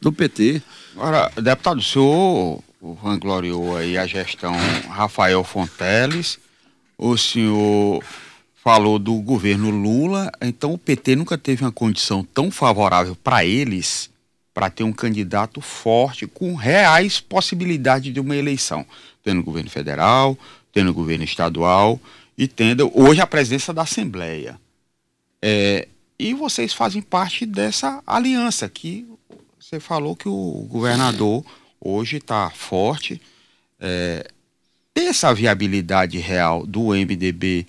do 0.00 0.12
PT. 0.12 0.62
Agora, 0.94 1.28
deputado, 1.42 1.78
o 1.78 1.82
senhor 1.82 2.62
vangloriou 3.02 3.76
aí 3.76 3.98
a 3.98 4.06
gestão 4.06 4.54
Rafael 4.88 5.42
Fonteles, 5.42 6.38
o 6.96 7.16
senhor 7.16 8.00
falou 8.62 8.96
do 8.96 9.14
governo 9.16 9.70
Lula, 9.70 10.30
então 10.40 10.72
o 10.72 10.78
PT 10.78 11.16
nunca 11.16 11.36
teve 11.36 11.64
uma 11.64 11.72
condição 11.72 12.22
tão 12.22 12.52
favorável 12.52 13.16
para 13.16 13.44
eles 13.44 14.08
para 14.54 14.70
ter 14.70 14.84
um 14.84 14.92
candidato 14.92 15.60
forte 15.60 16.28
com 16.28 16.54
reais 16.54 17.18
possibilidades 17.18 18.14
de 18.14 18.20
uma 18.20 18.36
eleição, 18.36 18.86
tendo 19.24 19.40
o 19.40 19.44
governo 19.44 19.68
federal, 19.68 20.38
tendo 20.72 20.92
o 20.92 20.94
governo 20.94 21.24
estadual 21.24 22.00
e 22.36 22.48
tendo 22.48 22.90
hoje 22.94 23.20
a 23.20 23.26
presença 23.26 23.72
da 23.72 23.82
Assembleia. 23.82 24.58
É, 25.40 25.88
e 26.18 26.34
vocês 26.34 26.72
fazem 26.72 27.02
parte 27.02 27.44
dessa 27.44 28.02
aliança 28.06 28.68
que 28.68 29.06
você 29.58 29.80
falou 29.80 30.14
que 30.14 30.28
o 30.28 30.66
governador 30.68 31.44
hoje 31.80 32.16
está 32.16 32.50
forte. 32.50 33.20
É, 33.80 34.30
tem 34.92 35.08
essa 35.08 35.34
viabilidade 35.34 36.18
real 36.18 36.66
do 36.66 36.94
MDB 36.94 37.66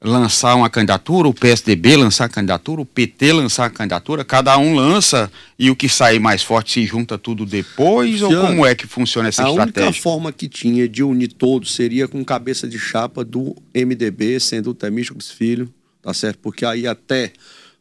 lançar 0.00 0.54
uma 0.54 0.68
candidatura, 0.68 1.28
o 1.28 1.34
PSDB 1.34 1.96
lançar 1.96 2.26
a 2.26 2.28
candidatura, 2.28 2.82
o 2.82 2.86
PT 2.86 3.32
lançar 3.32 3.66
a 3.66 3.70
candidatura, 3.70 4.24
cada 4.24 4.56
um 4.58 4.74
lança 4.74 5.30
e 5.58 5.70
o 5.70 5.76
que 5.76 5.88
sair 5.88 6.18
mais 6.18 6.42
forte 6.42 6.74
se 6.74 6.86
junta 6.86 7.16
tudo 7.16 7.46
depois? 7.46 8.22
ou 8.22 8.30
como 8.30 8.66
é 8.66 8.74
que 8.74 8.86
funciona 8.86 9.28
essa 9.28 9.44
a 9.44 9.48
estratégia? 9.48 9.88
única 9.88 10.02
forma 10.02 10.32
que 10.32 10.48
tinha 10.48 10.88
de 10.88 11.02
unir 11.02 11.32
todos 11.32 11.74
seria 11.74 12.06
com 12.06 12.22
cabeça 12.24 12.68
de 12.68 12.78
chapa 12.78 13.24
do 13.24 13.56
MDB, 13.74 14.38
sendo 14.38 14.70
o 14.70 14.74
Temístocles 14.74 15.30
Filho, 15.30 15.72
tá 16.02 16.12
certo? 16.12 16.38
Porque 16.38 16.64
aí 16.64 16.86
até 16.86 17.32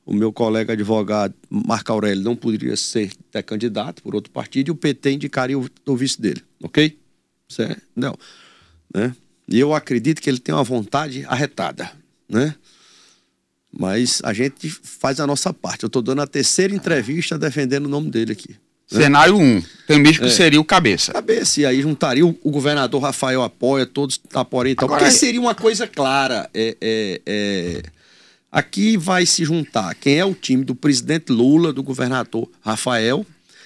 o 0.05 0.13
meu 0.13 0.31
colega 0.31 0.73
advogado, 0.73 1.33
Marco 1.49 1.91
Aurélio, 1.91 2.23
não 2.23 2.35
poderia 2.35 2.77
ser 2.77 3.11
até 3.29 3.41
candidato 3.41 4.01
por 4.01 4.15
outro 4.15 4.31
partido 4.31 4.69
e 4.69 4.71
o 4.71 4.75
PT 4.75 5.11
indicaria 5.11 5.57
o, 5.57 5.67
o 5.85 5.95
vice 5.95 6.21
dele, 6.21 6.41
ok? 6.63 6.97
Certo? 7.49 7.81
Não. 7.95 8.15
Né? 8.93 9.13
E 9.47 9.59
eu 9.59 9.73
acredito 9.73 10.21
que 10.21 10.29
ele 10.29 10.39
tem 10.39 10.53
uma 10.53 10.63
vontade 10.63 11.25
arretada, 11.27 11.91
né? 12.35 12.55
Mas 13.77 14.21
a 14.23 14.31
gente 14.33 14.69
faz 14.69 15.19
a 15.19 15.27
nossa 15.27 15.53
parte. 15.53 15.83
Eu 15.83 15.87
estou 15.87 16.01
dando 16.01 16.21
a 16.21 16.27
terceira 16.27 16.73
entrevista 16.73 17.37
defendendo 17.37 17.85
o 17.85 17.89
nome 17.89 18.09
dele 18.09 18.31
aqui. 18.31 18.55
Cenário 18.87 19.35
1, 19.35 19.41
um, 19.41 19.61
que 20.03 20.23
É. 20.25 20.29
seria 20.29 20.61
o 20.61 20.63
cabeça. 20.63 21.11
Cabeça, 21.11 21.59
e 21.61 21.65
aí 21.65 21.81
juntaria 21.81 22.25
o, 22.25 22.37
o 22.43 22.51
governador 22.51 23.01
Rafael 23.01 23.41
apoia, 23.41 23.85
todos 23.85 24.21
apoiam 24.33 24.71
então. 24.71 24.85
Agora, 24.85 25.01
Porque 25.01 25.17
seria 25.17 25.41
uma 25.41 25.55
coisa 25.55 25.87
clara. 25.87 26.47
É, 26.53 26.77
é, 26.79 27.21
é, 27.25 27.83
aqui 28.51 28.95
vai 28.95 29.25
se 29.25 29.43
juntar 29.43 29.95
quem 29.95 30.19
é 30.19 30.25
o 30.25 30.35
time 30.35 30.63
do 30.63 30.75
presidente 30.75 31.31
Lula, 31.31 31.73
do 31.73 31.81
governador 31.81 32.47
Rafael, 32.61 33.25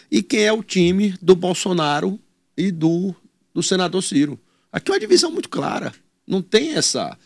e 0.10 0.24
quem 0.24 0.44
é 0.44 0.54
o 0.54 0.64
time 0.64 1.14
do 1.22 1.36
Bolsonaro 1.36 2.18
e 2.58 2.72
do, 2.72 3.14
do 3.54 3.62
senador 3.62 4.02
Ciro. 4.02 4.40
Aqui 4.72 4.90
é 4.90 4.94
uma 4.94 5.00
divisão 5.02 5.32
muito 5.32 5.50
clara. 5.50 5.94
Não 6.26 6.42
tem 6.42 6.76
essa, 6.76 7.18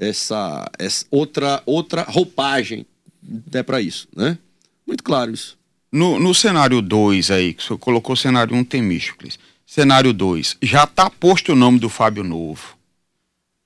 essa, 0.00 0.68
essa 0.78 1.04
outra, 1.10 1.62
outra 1.66 2.02
roupagem 2.02 2.86
é 3.52 3.62
para 3.62 3.80
isso, 3.80 4.08
né? 4.16 4.38
Muito 4.86 5.04
claro 5.04 5.30
isso. 5.30 5.58
No, 5.92 6.18
no 6.18 6.34
cenário 6.34 6.80
2 6.80 7.30
aí, 7.30 7.52
que 7.52 7.62
o 7.62 7.66
senhor 7.66 7.78
colocou 7.78 8.16
cenário 8.16 8.54
1 8.56 8.58
um, 8.58 8.64
Temístocles. 8.64 9.38
Cenário 9.66 10.12
2, 10.12 10.56
já 10.62 10.84
está 10.84 11.08
posto 11.10 11.52
o 11.52 11.56
nome 11.56 11.78
do 11.78 11.88
Fábio 11.88 12.24
Novo. 12.24 12.76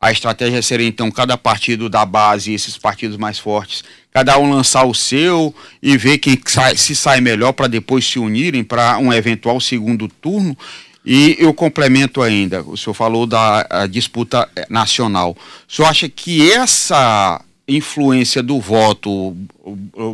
A 0.01 0.13
estratégia 0.13 0.61
seria, 0.61 0.87
então, 0.87 1.11
cada 1.11 1.39
partido 1.39 1.89
da 1.89 2.05
base, 2.05 2.53
esses 2.53 2.77
partidos 2.77 3.17
mais 3.17 3.39
fortes, 3.39 3.83
cada 4.11 4.39
um 4.39 4.53
lançar 4.53 4.85
o 4.85 4.93
seu 4.93 5.55
e 5.83 5.97
ver 5.97 6.19
quem 6.19 6.39
sai- 6.45 6.77
se 6.77 6.95
sai 6.95 7.23
melhor 7.23 7.53
para 7.53 7.69
depois 7.69 8.07
se 8.07 8.19
unirem 8.19 8.63
para 8.63 8.99
um 8.99 9.11
eventual 9.11 9.59
segundo 9.61 10.07
turno. 10.07 10.57
E 11.05 11.37
eu 11.39 11.53
complemento 11.53 12.23
ainda, 12.23 12.63
o 12.63 12.77
senhor 12.77 12.95
falou 12.95 13.27
da 13.27 13.87
disputa 13.91 14.49
eh, 14.57 14.67
nacional. 14.71 15.37
O 15.69 15.73
senhor 15.73 15.89
acha 15.89 16.09
que 16.09 16.51
essa 16.51 17.45
influência 17.69 18.43
do 18.43 18.61
voto 18.61 19.37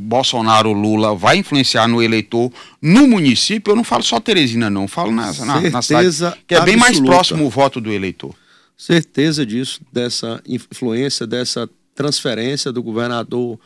Bolsonaro-Lula 0.02 1.14
vai 1.14 1.38
influenciar 1.38 1.86
no 1.86 2.02
eleitor 2.02 2.52
no 2.82 3.06
município? 3.06 3.70
Eu 3.70 3.76
não 3.76 3.84
falo 3.84 4.02
só 4.02 4.18
Teresina, 4.18 4.68
não, 4.68 4.82
eu 4.82 4.88
falo 4.88 5.12
na, 5.12 5.32
na, 5.32 5.60
na 5.60 5.82
cidade, 5.82 6.08
que 6.46 6.54
é 6.54 6.60
bem 6.62 6.76
mais 6.76 6.96
absoluta. 6.96 7.12
próximo 7.12 7.46
o 7.46 7.50
voto 7.50 7.80
do 7.80 7.92
eleitor. 7.92 8.34
certeza 8.76 9.46
disso, 9.46 9.80
dessa 9.92 10.42
influência, 10.46 11.26
dessa 11.26 11.68
transferência 11.94 12.72
do 12.72 12.82
governador 12.82 13.60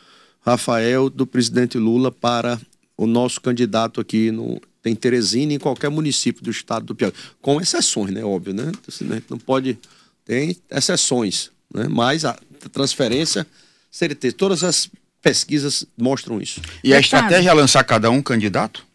Rafael, 0.45 1.09
do 1.09 1.25
presidente 1.25 1.77
Lula, 1.77 2.11
para 2.11 2.59
o 2.97 3.07
nosso 3.07 3.41
candidato 3.41 3.99
aqui 3.99 4.29
no, 4.29 4.61
tem 4.85 4.93
Teresina 4.93 5.51
em 5.51 5.57
qualquer 5.57 5.89
município 5.89 6.43
do 6.43 6.51
estado 6.51 6.85
do 6.85 6.93
Piauí. 6.93 7.11
Com 7.41 7.59
exceções, 7.59 8.11
né? 8.11 8.23
Óbvio, 8.23 8.53
né? 8.53 8.71
Assim, 8.87 9.03
né? 9.05 9.19
Não 9.27 9.39
pode. 9.39 9.79
Tem 10.23 10.55
exceções, 10.69 11.49
né? 11.73 11.87
Mas 11.89 12.23
a 12.23 12.37
transferência, 12.71 13.47
certeza. 13.89 14.35
Todas 14.35 14.63
as 14.63 14.87
pesquisas 15.23 15.87
mostram 15.97 16.39
isso. 16.39 16.61
E 16.83 16.93
a 16.93 16.99
estratégia 16.99 17.49
é 17.49 17.53
lançar 17.53 17.83
cada 17.83 18.11
um 18.11 18.21
candidato? 18.21 18.85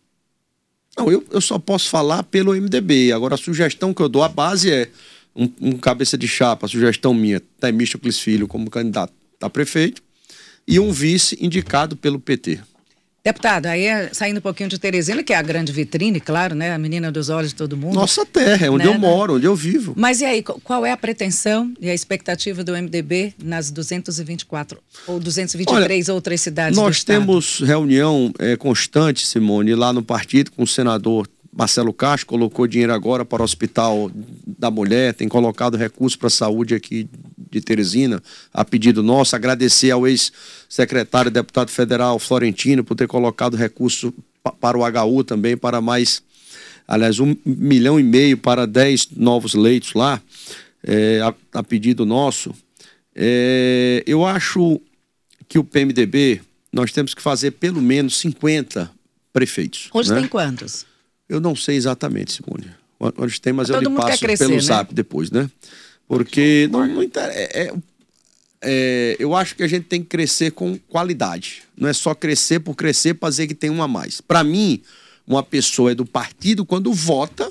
Não, 0.96 1.10
eu, 1.10 1.26
eu 1.28 1.40
só 1.40 1.58
posso 1.58 1.88
falar 1.88 2.22
pelo 2.22 2.54
MDB. 2.54 3.10
Agora, 3.10 3.34
a 3.34 3.38
sugestão 3.38 3.92
que 3.92 4.00
eu 4.00 4.08
dou, 4.08 4.22
a 4.22 4.28
base 4.28 4.70
é 4.70 4.88
um, 5.34 5.50
um 5.60 5.72
cabeça 5.72 6.16
de 6.16 6.28
chapa, 6.28 6.66
a 6.66 6.68
sugestão 6.68 7.12
minha, 7.12 7.42
Temístocles 7.58 8.20
Filho 8.20 8.46
como 8.46 8.70
candidato 8.70 9.12
a 9.40 9.50
prefeito, 9.50 10.00
e 10.68 10.78
um 10.78 10.92
vice 10.92 11.36
indicado 11.40 11.96
pelo 11.96 12.20
PT. 12.20 12.60
Deputado, 13.22 13.66
aí 13.66 13.84
é, 13.84 14.10
saindo 14.14 14.38
um 14.38 14.40
pouquinho 14.40 14.68
de 14.68 14.78
Teresina, 14.78 15.22
que 15.22 15.32
é 15.32 15.36
a 15.36 15.42
grande 15.42 15.72
vitrine, 15.72 16.18
claro, 16.20 16.54
né? 16.54 16.72
A 16.72 16.78
menina 16.78 17.12
dos 17.12 17.28
olhos 17.28 17.50
de 17.50 17.54
todo 17.54 17.76
mundo. 17.76 17.94
Nossa 17.94 18.24
terra, 18.24 18.66
é 18.66 18.70
onde 18.70 18.86
né? 18.86 18.90
eu 18.90 18.98
moro, 18.98 19.34
onde 19.36 19.44
eu 19.46 19.54
vivo. 19.54 19.92
Mas 19.94 20.22
e 20.22 20.24
aí, 20.24 20.42
qual 20.42 20.86
é 20.86 20.92
a 20.92 20.96
pretensão 20.96 21.70
e 21.78 21.90
a 21.90 21.94
expectativa 21.94 22.64
do 22.64 22.72
MDB 22.72 23.34
nas 23.42 23.70
224 23.70 24.78
ou 25.06 25.20
223 25.20 26.08
Olha, 26.08 26.14
outras 26.14 26.40
cidades 26.40 26.78
Nós 26.78 27.04
temos 27.04 27.58
reunião 27.60 28.32
é, 28.38 28.56
constante, 28.56 29.26
Simone, 29.26 29.74
lá 29.74 29.92
no 29.92 30.02
partido 30.02 30.50
com 30.52 30.62
o 30.62 30.66
senador 30.66 31.28
Marcelo 31.52 31.92
Castro, 31.92 32.26
colocou 32.26 32.66
dinheiro 32.66 32.92
agora 32.92 33.24
para 33.24 33.42
o 33.42 33.44
Hospital 33.44 34.10
da 34.46 34.70
Mulher, 34.70 35.14
tem 35.14 35.28
colocado 35.28 35.76
recursos 35.76 36.16
para 36.16 36.28
a 36.28 36.30
saúde 36.30 36.74
aqui 36.74 37.08
de 37.50 37.60
Teresina, 37.60 38.22
a 38.54 38.64
pedido 38.64 39.02
nosso. 39.02 39.34
Agradecer 39.34 39.90
ao 39.90 40.06
ex-secretário, 40.06 41.30
deputado 41.30 41.70
federal 41.70 42.18
Florentino, 42.18 42.84
por 42.84 42.94
ter 42.94 43.08
colocado 43.08 43.56
recurso 43.56 44.14
para 44.60 44.78
o 44.78 44.82
HU 44.82 45.24
também, 45.24 45.56
para 45.56 45.80
mais, 45.80 46.22
aliás, 46.86 47.18
um 47.18 47.36
milhão 47.44 47.98
e 47.98 48.02
meio 48.02 48.38
para 48.38 48.66
dez 48.66 49.08
novos 49.10 49.54
leitos 49.54 49.94
lá, 49.94 50.22
é, 50.84 51.20
a, 51.20 51.58
a, 51.58 51.62
pedido 51.64 52.06
nosso. 52.06 52.54
É, 53.14 54.04
eu 54.06 54.24
acho 54.24 54.80
que 55.48 55.58
o 55.58 55.64
PMDB, 55.64 56.40
nós 56.72 56.92
temos 56.92 57.12
que 57.12 57.20
fazer 57.20 57.50
pelo 57.50 57.82
menos 57.82 58.16
50 58.18 58.88
prefeitos. 59.32 59.88
Hoje 59.92 60.12
né? 60.12 60.20
tem 60.20 60.28
quantos? 60.28 60.86
Eu 61.30 61.40
não 61.40 61.54
sei 61.54 61.76
exatamente, 61.76 62.32
Simone. 62.32 62.68
Hoje 63.16 63.40
tem, 63.40 63.52
mas 63.52 63.68
Todo 63.68 63.84
eu 63.84 63.88
lhe 63.88 63.96
passo 63.96 64.18
crescer, 64.18 64.44
pelo 64.44 64.56
né? 64.56 64.60
zap 64.60 64.92
depois, 64.92 65.30
né? 65.30 65.48
Porque 66.08 66.68
não, 66.72 66.84
não 66.86 67.02
é, 67.02 67.08
é, 67.14 67.72
é, 68.60 69.16
eu 69.16 69.34
acho 69.34 69.54
que 69.54 69.62
a 69.62 69.68
gente 69.68 69.84
tem 69.84 70.02
que 70.02 70.08
crescer 70.08 70.50
com 70.50 70.76
qualidade. 70.88 71.62
Não 71.76 71.88
é 71.88 71.92
só 71.92 72.16
crescer 72.16 72.58
por 72.58 72.74
crescer 72.74 73.14
para 73.14 73.30
dizer 73.30 73.46
que 73.46 73.54
tem 73.54 73.70
um 73.70 73.80
a 73.80 73.86
mais. 73.86 74.20
Para 74.20 74.42
mim, 74.42 74.82
uma 75.24 75.40
pessoa 75.40 75.92
é 75.92 75.94
do 75.94 76.04
partido 76.04 76.66
quando 76.66 76.92
vota 76.92 77.50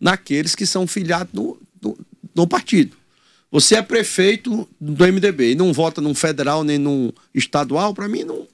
naqueles 0.00 0.56
que 0.56 0.66
são 0.66 0.84
filiados 0.84 1.32
no, 1.32 1.56
no, 1.80 1.96
no 2.34 2.46
partido. 2.48 2.96
Você 3.52 3.76
é 3.76 3.82
prefeito 3.82 4.68
do 4.80 5.06
MDB 5.06 5.52
e 5.52 5.54
não 5.54 5.72
vota 5.72 6.00
num 6.00 6.14
federal 6.14 6.64
nem 6.64 6.76
num 6.76 7.12
estadual, 7.32 7.94
para 7.94 8.08
mim 8.08 8.24
não, 8.24 8.48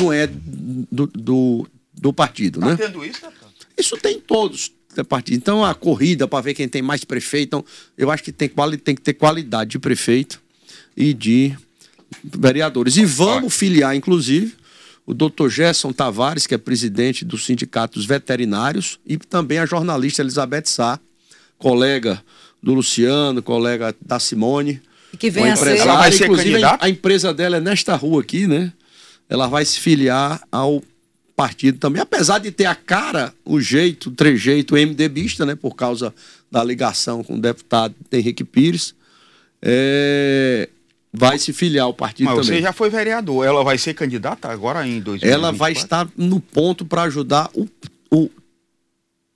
não 0.00 0.12
é 0.12 0.26
do, 0.26 1.06
do, 1.08 1.68
do 1.92 2.12
partido, 2.12 2.60
tá 2.60 2.66
né? 2.66 2.76
Tendo 2.76 3.04
isso, 3.04 3.20
isso 3.78 3.96
tem 3.96 4.20
todos 4.20 4.72
partido. 5.04 5.36
Então, 5.36 5.64
a 5.64 5.74
corrida 5.74 6.26
para 6.26 6.40
ver 6.42 6.54
quem 6.54 6.68
tem 6.68 6.82
mais 6.82 7.04
prefeito. 7.04 7.48
Então, 7.48 7.64
eu 7.96 8.10
acho 8.10 8.22
que 8.22 8.32
tem, 8.32 8.50
tem 8.82 8.94
que 8.94 9.02
ter 9.02 9.14
qualidade 9.14 9.70
de 9.70 9.78
prefeito 9.78 10.40
e 10.96 11.12
de 11.12 11.56
vereadores. 12.24 12.96
E 12.96 13.04
vamos 13.04 13.54
filiar, 13.54 13.94
inclusive, 13.94 14.54
o 15.04 15.14
doutor 15.14 15.50
Gerson 15.50 15.92
Tavares, 15.92 16.46
que 16.46 16.54
é 16.54 16.58
presidente 16.58 17.24
do 17.24 17.38
Sindicato 17.38 17.98
dos 17.98 18.06
Veterinários, 18.06 18.98
e 19.06 19.16
também 19.16 19.58
a 19.58 19.66
jornalista 19.66 20.22
Elizabeth 20.22 20.66
Sá, 20.66 20.98
colega 21.58 22.22
do 22.62 22.74
Luciano, 22.74 23.42
colega 23.42 23.94
da 24.00 24.18
Simone. 24.18 24.80
E 25.12 25.16
que 25.16 25.30
vem 25.30 25.50
a 25.50 25.56
ser... 25.56 25.76
Ela 25.76 25.96
vai 25.96 26.12
ser 26.12 26.24
inclusive, 26.24 26.60
a 26.64 26.88
empresa 26.88 27.32
dela 27.32 27.58
é 27.58 27.60
nesta 27.60 27.94
rua 27.94 28.22
aqui, 28.22 28.46
né? 28.46 28.72
Ela 29.28 29.46
vai 29.46 29.64
se 29.64 29.78
filiar 29.80 30.40
ao 30.50 30.82
partido 31.36 31.78
também, 31.78 32.00
apesar 32.00 32.38
de 32.38 32.50
ter 32.50 32.64
a 32.64 32.74
cara, 32.74 33.32
o 33.44 33.60
jeito, 33.60 34.08
o 34.08 34.12
trejeito 34.12 34.74
MDBista, 34.74 35.44
né, 35.44 35.54
por 35.54 35.76
causa 35.76 36.12
da 36.50 36.64
ligação 36.64 37.22
com 37.22 37.34
o 37.34 37.40
deputado 37.40 37.94
Henrique 38.10 38.42
Pires, 38.42 38.94
é, 39.60 40.68
vai 41.12 41.38
se 41.38 41.52
filiar 41.52 41.84
ao 41.84 41.92
partido 41.92 42.26
Mas 42.26 42.46
também. 42.46 42.58
Você 42.58 42.62
já 42.62 42.72
foi 42.72 42.88
vereador, 42.88 43.44
ela 43.44 43.62
vai 43.62 43.76
ser 43.76 43.92
candidata 43.92 44.48
agora 44.48 44.86
em 44.86 45.00
2024? 45.00 45.28
Ela 45.30 45.52
vai 45.52 45.72
estar 45.72 46.08
no 46.16 46.40
ponto 46.40 46.86
para 46.86 47.02
ajudar 47.02 47.50
o, 47.54 47.68
o, 48.10 48.30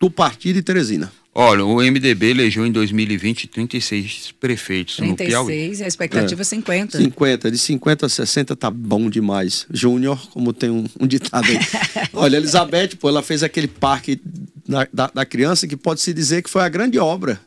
o 0.02 0.10
partido 0.10 0.56
de 0.56 0.62
Teresina. 0.62 1.12
Olha, 1.32 1.64
o 1.64 1.76
MDB 1.76 2.30
elegeu 2.30 2.66
em 2.66 2.72
2020 2.72 3.46
36 3.46 4.34
prefeitos 4.40 4.96
36, 4.96 5.10
no 5.10 5.16
Piauí. 5.16 5.46
36, 5.46 5.82
a 5.82 5.86
expectativa 5.86 6.40
é 6.40 6.44
50. 6.44 6.98
50, 6.98 7.50
de 7.52 7.58
50 7.58 8.06
a 8.06 8.08
60 8.08 8.56
tá 8.56 8.68
bom 8.68 9.08
demais. 9.08 9.64
Júnior, 9.70 10.20
como 10.30 10.52
tem 10.52 10.70
um, 10.70 10.84
um 10.98 11.06
ditado 11.06 11.46
aí. 11.46 11.58
Olha, 12.12 12.36
Elizabeth, 12.36 12.96
pô, 12.98 13.08
ela 13.08 13.22
fez 13.22 13.44
aquele 13.44 13.68
parque 13.68 14.20
da, 14.66 14.88
da, 14.92 15.10
da 15.14 15.24
criança 15.24 15.68
que 15.68 15.76
pode-se 15.76 16.12
dizer 16.12 16.42
que 16.42 16.50
foi 16.50 16.62
a 16.62 16.68
grande 16.68 16.98
obra. 16.98 17.40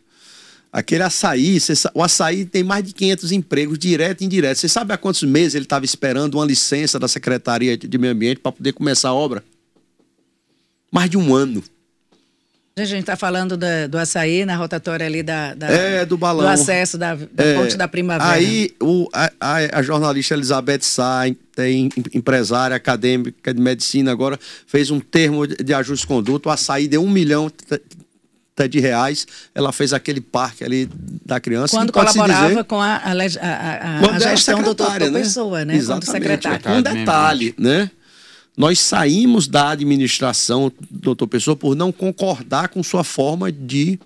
Aquele 0.71 1.03
açaí, 1.03 1.59
o 1.93 2.01
açaí 2.01 2.45
tem 2.45 2.63
mais 2.63 2.83
de 2.83 2.93
500 2.93 3.31
empregos, 3.31 3.77
direto 3.77 4.21
e 4.21 4.25
indireto. 4.25 4.57
Você 4.57 4.69
sabe 4.69 4.91
há 4.93 4.97
quantos 4.97 5.21
meses 5.21 5.55
ele 5.55 5.65
estava 5.65 5.85
esperando 5.85 6.35
uma 6.35 6.45
licença 6.45 6.97
da 6.97 7.07
Secretaria 7.07 7.77
de 7.77 7.97
Meio 7.97 8.13
Ambiente 8.13 8.39
para 8.39 8.51
poder 8.53 8.73
começar 8.73 9.09
a 9.09 9.13
obra? 9.13 9.43
Mais 10.91 11.09
de 11.09 11.17
um 11.17 11.35
ano. 11.35 11.63
A 12.75 12.85
gente 12.85 13.01
está 13.01 13.15
falando 13.15 13.55
da, 13.55 13.85
do 13.85 13.99
açaí 13.99 14.45
na 14.45 14.55
rotatória 14.55 15.05
ali 15.05 15.21
da, 15.21 15.53
da 15.53 15.67
é, 15.67 16.05
do, 16.05 16.17
balão. 16.17 16.43
do 16.43 16.47
acesso 16.47 16.97
da, 16.97 17.13
da 17.13 17.43
é, 17.43 17.53
Ponte 17.53 17.77
da 17.77 17.87
Primavera. 17.87 18.31
Aí 18.31 18.71
o, 18.81 19.07
a, 19.13 19.29
a, 19.73 19.83
jornalista 19.83 20.33
Elizabeth 20.33 20.81
Sá, 20.81 21.21
tem 21.55 21.89
empresária 22.11 22.75
acadêmica 22.75 23.53
de 23.53 23.61
medicina 23.61 24.11
agora, 24.11 24.39
fez 24.65 24.89
um 24.89 24.99
termo 24.99 25.45
de, 25.45 25.57
de 25.57 25.71
ajuste 25.71 26.07
de 26.07 26.07
conduta. 26.07 26.49
O 26.49 26.51
açaí 26.51 26.87
deu 26.87 27.03
um 27.03 27.09
milhão 27.09 27.51
de 28.67 28.79
reais. 28.79 29.27
Ela 29.53 29.71
fez 29.71 29.93
aquele 29.93 30.19
parque 30.19 30.63
ali 30.63 30.89
da 31.23 31.39
criança. 31.39 31.77
Quando 31.77 31.91
colaborava 31.91 32.49
dizer, 32.49 32.63
com 32.63 32.81
a, 32.81 32.95
a, 32.95 33.11
a, 33.11 34.15
a 34.15 34.19
gestão 34.19 34.63
do 34.63 34.73
doutor 34.73 34.99
né? 34.99 35.19
Pessoa, 35.19 35.63
né? 35.63 35.75
Exatamente. 35.75 36.11
secretário. 36.11 36.71
Um 36.71 36.81
detalhe, 36.81 37.53
né? 37.55 37.91
Nós 38.55 38.79
saímos 38.79 39.47
da 39.47 39.69
administração, 39.69 40.71
doutor 40.89 41.27
Pessoa, 41.27 41.55
por 41.55 41.75
não 41.75 41.91
concordar 41.91 42.69
com 42.69 42.83
sua 42.83 43.03
forma 43.03 43.51
de, 43.51 43.99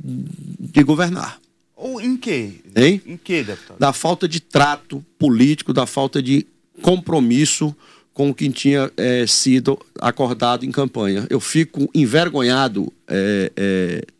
de 0.00 0.82
governar. 0.84 1.40
Ou 1.74 2.00
em 2.00 2.16
quê? 2.16 2.52
Hein? 2.74 3.02
Em 3.04 3.16
quê, 3.16 3.42
deputado? 3.42 3.78
Da 3.78 3.92
falta 3.92 4.28
de 4.28 4.40
trato 4.40 5.04
político, 5.18 5.72
da 5.72 5.84
falta 5.84 6.22
de 6.22 6.46
compromisso 6.80 7.74
com 8.14 8.30
o 8.30 8.34
que 8.34 8.48
tinha 8.48 8.90
é, 8.96 9.26
sido 9.26 9.78
acordado 10.00 10.64
em 10.64 10.70
campanha. 10.70 11.26
Eu 11.28 11.38
fico 11.38 11.90
envergonhado, 11.94 12.90
é, 13.06 13.52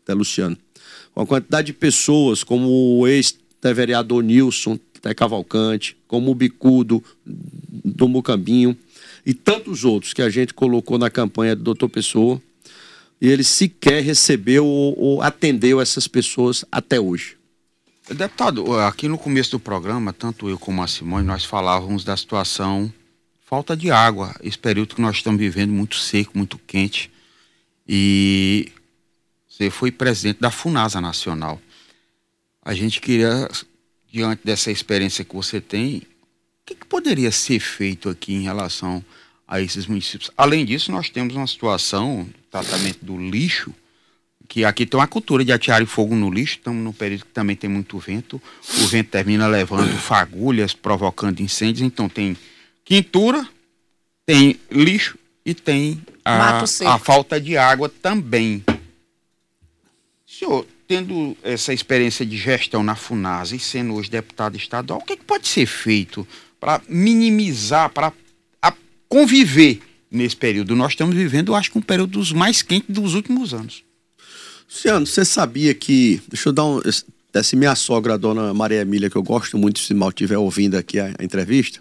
é, 0.06 0.12
Luciano, 0.12 0.56
com 1.14 1.22
a 1.22 1.26
quantidade 1.26 1.68
de 1.68 1.72
pessoas, 1.72 2.44
como 2.44 2.68
o 2.68 3.08
ex-vereador 3.08 4.22
Nilson 4.22 4.78
Cavalcante, 5.16 5.96
como 6.06 6.30
o 6.30 6.34
Bicudo 6.34 7.02
do 7.24 8.08
Mucambinho, 8.08 8.76
e 9.26 9.34
tantos 9.34 9.84
outros 9.84 10.12
que 10.14 10.22
a 10.22 10.30
gente 10.30 10.54
colocou 10.54 10.96
na 10.96 11.10
campanha 11.10 11.56
do 11.56 11.64
doutor 11.64 11.88
Pessoa, 11.88 12.40
e 13.20 13.28
ele 13.28 13.42
sequer 13.42 14.00
recebeu 14.02 14.64
ou, 14.64 14.96
ou 14.96 15.22
atendeu 15.22 15.80
essas 15.80 16.06
pessoas 16.06 16.64
até 16.70 17.00
hoje. 17.00 17.36
Deputado, 18.08 18.78
aqui 18.78 19.08
no 19.08 19.18
começo 19.18 19.50
do 19.50 19.58
programa, 19.58 20.12
tanto 20.12 20.48
eu 20.48 20.56
como 20.56 20.80
a 20.80 20.86
Simone, 20.86 21.26
nós 21.26 21.44
falávamos 21.44 22.04
da 22.04 22.16
situação 22.16 22.92
falta 23.44 23.76
de 23.76 23.90
água, 23.90 24.34
esse 24.42 24.58
período 24.58 24.94
que 24.94 25.00
nós 25.00 25.16
estamos 25.16 25.40
vivendo 25.40 25.72
muito 25.72 25.96
seco, 25.96 26.36
muito 26.36 26.58
quente. 26.58 27.10
E 27.88 28.70
você 29.48 29.70
foi 29.70 29.90
presidente 29.90 30.40
da 30.40 30.50
Funasa 30.50 31.00
Nacional. 31.00 31.60
A 32.62 32.74
gente 32.74 33.00
queria, 33.00 33.48
diante 34.12 34.42
dessa 34.44 34.70
experiência 34.70 35.24
que 35.24 35.34
você 35.34 35.60
tem, 35.60 36.02
que, 36.66 36.74
que 36.74 36.86
poderia 36.86 37.30
ser 37.30 37.60
feito 37.60 38.08
aqui 38.08 38.34
em 38.34 38.42
relação 38.42 39.02
a 39.46 39.60
esses 39.60 39.86
municípios? 39.86 40.30
Além 40.36 40.64
disso, 40.64 40.90
nós 40.90 41.08
temos 41.08 41.36
uma 41.36 41.46
situação, 41.46 42.28
tratamento 42.50 43.04
do 43.04 43.16
lixo, 43.16 43.72
que 44.48 44.64
aqui 44.64 44.84
tem 44.84 44.98
uma 44.98 45.06
cultura 45.06 45.44
de 45.44 45.52
atear 45.52 45.84
fogo 45.86 46.16
no 46.16 46.30
lixo, 46.30 46.56
estamos 46.56 46.82
num 46.82 46.92
período 46.92 47.24
que 47.24 47.30
também 47.30 47.54
tem 47.54 47.70
muito 47.70 47.96
vento, 47.98 48.42
o 48.80 48.86
vento 48.86 49.10
termina 49.10 49.46
levando 49.46 49.96
fagulhas, 49.96 50.74
provocando 50.74 51.40
incêndios, 51.40 51.86
então 51.86 52.08
tem 52.08 52.36
quintura, 52.84 53.48
tem 54.24 54.58
lixo 54.70 55.16
e 55.44 55.54
tem 55.54 56.02
a, 56.24 56.62
a 56.62 56.98
falta 56.98 57.40
de 57.40 57.56
água 57.56 57.88
também. 57.88 58.64
Senhor, 60.26 60.66
tendo 60.88 61.36
essa 61.42 61.72
experiência 61.72 62.26
de 62.26 62.36
gestão 62.36 62.82
na 62.82 62.94
FUNASA 62.94 63.56
e 63.56 63.60
sendo 63.60 63.94
hoje 63.94 64.10
deputado 64.10 64.56
estadual, 64.56 65.00
o 65.00 65.04
que, 65.04 65.14
é 65.14 65.16
que 65.16 65.24
pode 65.24 65.46
ser 65.46 65.66
feito 65.66 66.26
para 66.60 66.80
minimizar, 66.88 67.90
para 67.90 68.12
conviver 69.08 69.80
nesse 70.10 70.36
período. 70.36 70.74
Nós 70.74 70.92
estamos 70.92 71.14
vivendo, 71.14 71.54
acho 71.54 71.70
que 71.70 71.78
um 71.78 71.82
período 71.82 72.12
dos 72.12 72.32
mais 72.32 72.62
quentes 72.62 72.94
dos 72.94 73.14
últimos 73.14 73.52
anos. 73.54 73.82
Luciano, 74.68 75.06
você 75.06 75.24
sabia 75.24 75.74
que. 75.74 76.20
Deixa 76.28 76.48
eu 76.48 76.52
dar 76.52 76.64
um. 76.64 76.80
Se 77.42 77.54
minha 77.54 77.74
sogra, 77.74 78.14
a 78.14 78.16
dona 78.16 78.54
Maria 78.54 78.80
Emília, 78.80 79.10
que 79.10 79.16
eu 79.16 79.22
gosto 79.22 79.58
muito, 79.58 79.78
se 79.78 79.92
mal 79.92 80.08
estiver 80.08 80.38
ouvindo 80.38 80.74
aqui 80.74 80.98
a, 80.98 81.14
a 81.18 81.24
entrevista, 81.24 81.80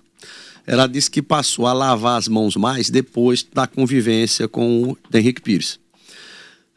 ela 0.68 0.86
disse 0.86 1.10
que 1.10 1.22
passou 1.22 1.66
a 1.66 1.74
lavar 1.74 2.18
as 2.18 2.28
mãos 2.28 2.58
mais 2.58 2.90
depois 2.90 3.46
da 3.54 3.66
convivência 3.66 4.50
com 4.50 4.92
o 4.92 4.98
Henrique 5.14 5.42
Pires. 5.42 5.80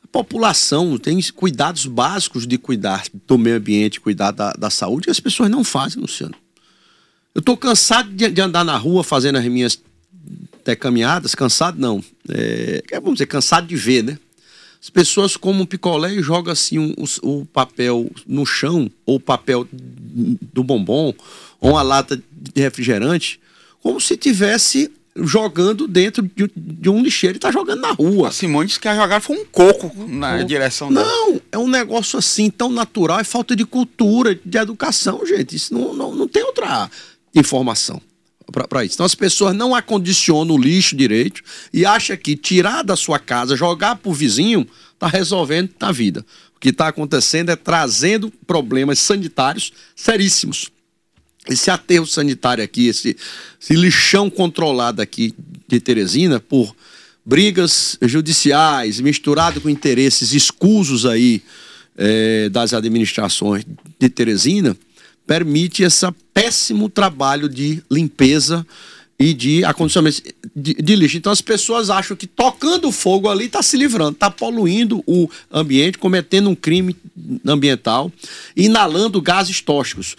A 0.04 0.06
população 0.06 0.96
tem 0.96 1.20
cuidados 1.34 1.86
básicos 1.86 2.46
de 2.46 2.56
cuidar 2.56 3.04
do 3.26 3.36
meio 3.36 3.56
ambiente, 3.56 4.00
cuidar 4.00 4.30
da, 4.30 4.52
da 4.52 4.70
saúde, 4.70 5.08
e 5.08 5.10
as 5.10 5.18
pessoas 5.18 5.50
não 5.50 5.64
fazem, 5.64 6.00
Luciano. 6.00 6.34
Eu 7.34 7.40
estou 7.40 7.56
cansado 7.56 8.10
de, 8.10 8.28
de, 8.28 8.40
andar 8.40 8.64
na 8.64 8.76
rua 8.76 9.04
fazendo 9.04 9.36
as 9.36 9.44
minhas 9.44 9.80
até 10.60 10.74
caminhadas, 10.74 11.34
cansado 11.34 11.80
não. 11.80 12.02
É, 12.28 12.82
vamos 12.94 13.14
dizer, 13.14 13.26
cansado 13.26 13.66
de 13.66 13.76
ver, 13.76 14.02
né? 14.02 14.18
As 14.80 14.90
pessoas 14.90 15.36
comem 15.36 15.62
um 15.62 15.66
picolé 15.66 16.14
e 16.14 16.22
jogam 16.22 16.52
assim 16.52 16.78
um, 16.78 16.94
o, 16.96 17.40
o 17.40 17.46
papel 17.46 18.10
no 18.26 18.46
chão, 18.46 18.90
ou 19.04 19.16
o 19.16 19.20
papel 19.20 19.66
do 19.72 20.62
bombom, 20.62 21.12
ou 21.60 21.72
uma 21.72 21.82
lata 21.82 22.16
de 22.16 22.60
refrigerante, 22.60 23.40
como 23.80 24.00
se 24.00 24.16
tivesse 24.16 24.92
jogando 25.16 25.88
dentro 25.88 26.22
de, 26.22 26.50
de 26.56 26.88
um 26.88 27.02
lixeiro 27.02 27.36
e 27.36 27.40
tá 27.40 27.50
jogando 27.50 27.80
na 27.80 27.90
rua. 27.90 28.28
A 28.28 28.30
Simone 28.32 28.68
disse 28.68 28.78
que 28.78 28.88
a 28.88 28.94
jogada 28.94 29.20
foi 29.20 29.36
um 29.36 29.44
coco 29.44 29.92
na 30.06 30.42
direção 30.42 30.92
dela. 30.92 31.06
Não, 31.06 31.40
é 31.50 31.58
um 31.58 31.68
negócio 31.68 32.18
assim 32.18 32.50
tão 32.50 32.70
natural, 32.70 33.18
é 33.18 33.24
falta 33.24 33.56
de 33.56 33.64
cultura, 33.64 34.38
de 34.44 34.58
educação, 34.58 35.26
gente. 35.26 35.56
Isso 35.56 35.74
não, 35.74 35.92
não, 35.92 36.14
não 36.14 36.28
tem 36.28 36.44
outra 36.44 36.88
informação 37.38 38.00
para 38.50 38.84
isso. 38.84 38.94
Então 38.94 39.06
as 39.06 39.14
pessoas 39.14 39.54
não 39.54 39.74
acondicionam 39.74 40.54
o 40.54 40.58
lixo 40.58 40.96
direito 40.96 41.42
e 41.72 41.84
acham 41.84 42.16
que 42.16 42.36
tirar 42.36 42.82
da 42.82 42.96
sua 42.96 43.18
casa, 43.18 43.56
jogar 43.56 43.96
para 43.96 44.10
o 44.10 44.14
vizinho, 44.14 44.66
está 44.94 45.06
resolvendo 45.06 45.70
a 45.80 45.92
vida. 45.92 46.24
O 46.56 46.60
que 46.60 46.70
está 46.70 46.88
acontecendo 46.88 47.50
é 47.50 47.56
trazendo 47.56 48.32
problemas 48.46 48.98
sanitários 48.98 49.72
seríssimos. 49.94 50.70
Esse 51.48 51.70
aterro 51.70 52.06
sanitário 52.06 52.64
aqui, 52.64 52.88
esse, 52.88 53.16
esse 53.60 53.74
lixão 53.74 54.28
controlado 54.28 55.00
aqui 55.00 55.34
de 55.66 55.80
Teresina 55.80 56.40
por 56.40 56.74
brigas 57.24 57.98
judiciais, 58.02 59.00
misturado 59.00 59.60
com 59.60 59.68
interesses 59.68 60.32
escusos 60.32 61.06
aí 61.06 61.42
é, 61.96 62.48
das 62.48 62.72
administrações 62.72 63.64
de 63.98 64.08
Teresina, 64.08 64.76
permite 65.28 65.82
esse 65.82 66.10
péssimo 66.32 66.88
trabalho 66.88 67.50
de 67.50 67.82
limpeza 67.90 68.66
e 69.18 69.34
de 69.34 69.62
acondicionamento 69.62 70.22
de, 70.56 70.72
de, 70.74 70.96
lixo. 70.96 71.18
Então 71.18 71.30
as 71.30 71.42
pessoas 71.42 71.90
acham 71.90 72.16
que 72.16 72.26
tocando 72.26 72.90
fogo 72.90 73.28
ali 73.28 73.44
está 73.44 73.62
se 73.62 73.76
livrando, 73.76 74.12
está 74.12 74.30
poluindo 74.30 75.04
o 75.06 75.28
ambiente, 75.52 75.98
cometendo 75.98 76.48
um 76.48 76.54
crime 76.54 76.96
ambiental, 77.46 78.10
inalando 78.56 79.20
gases 79.20 79.60
tóxicos. 79.60 80.16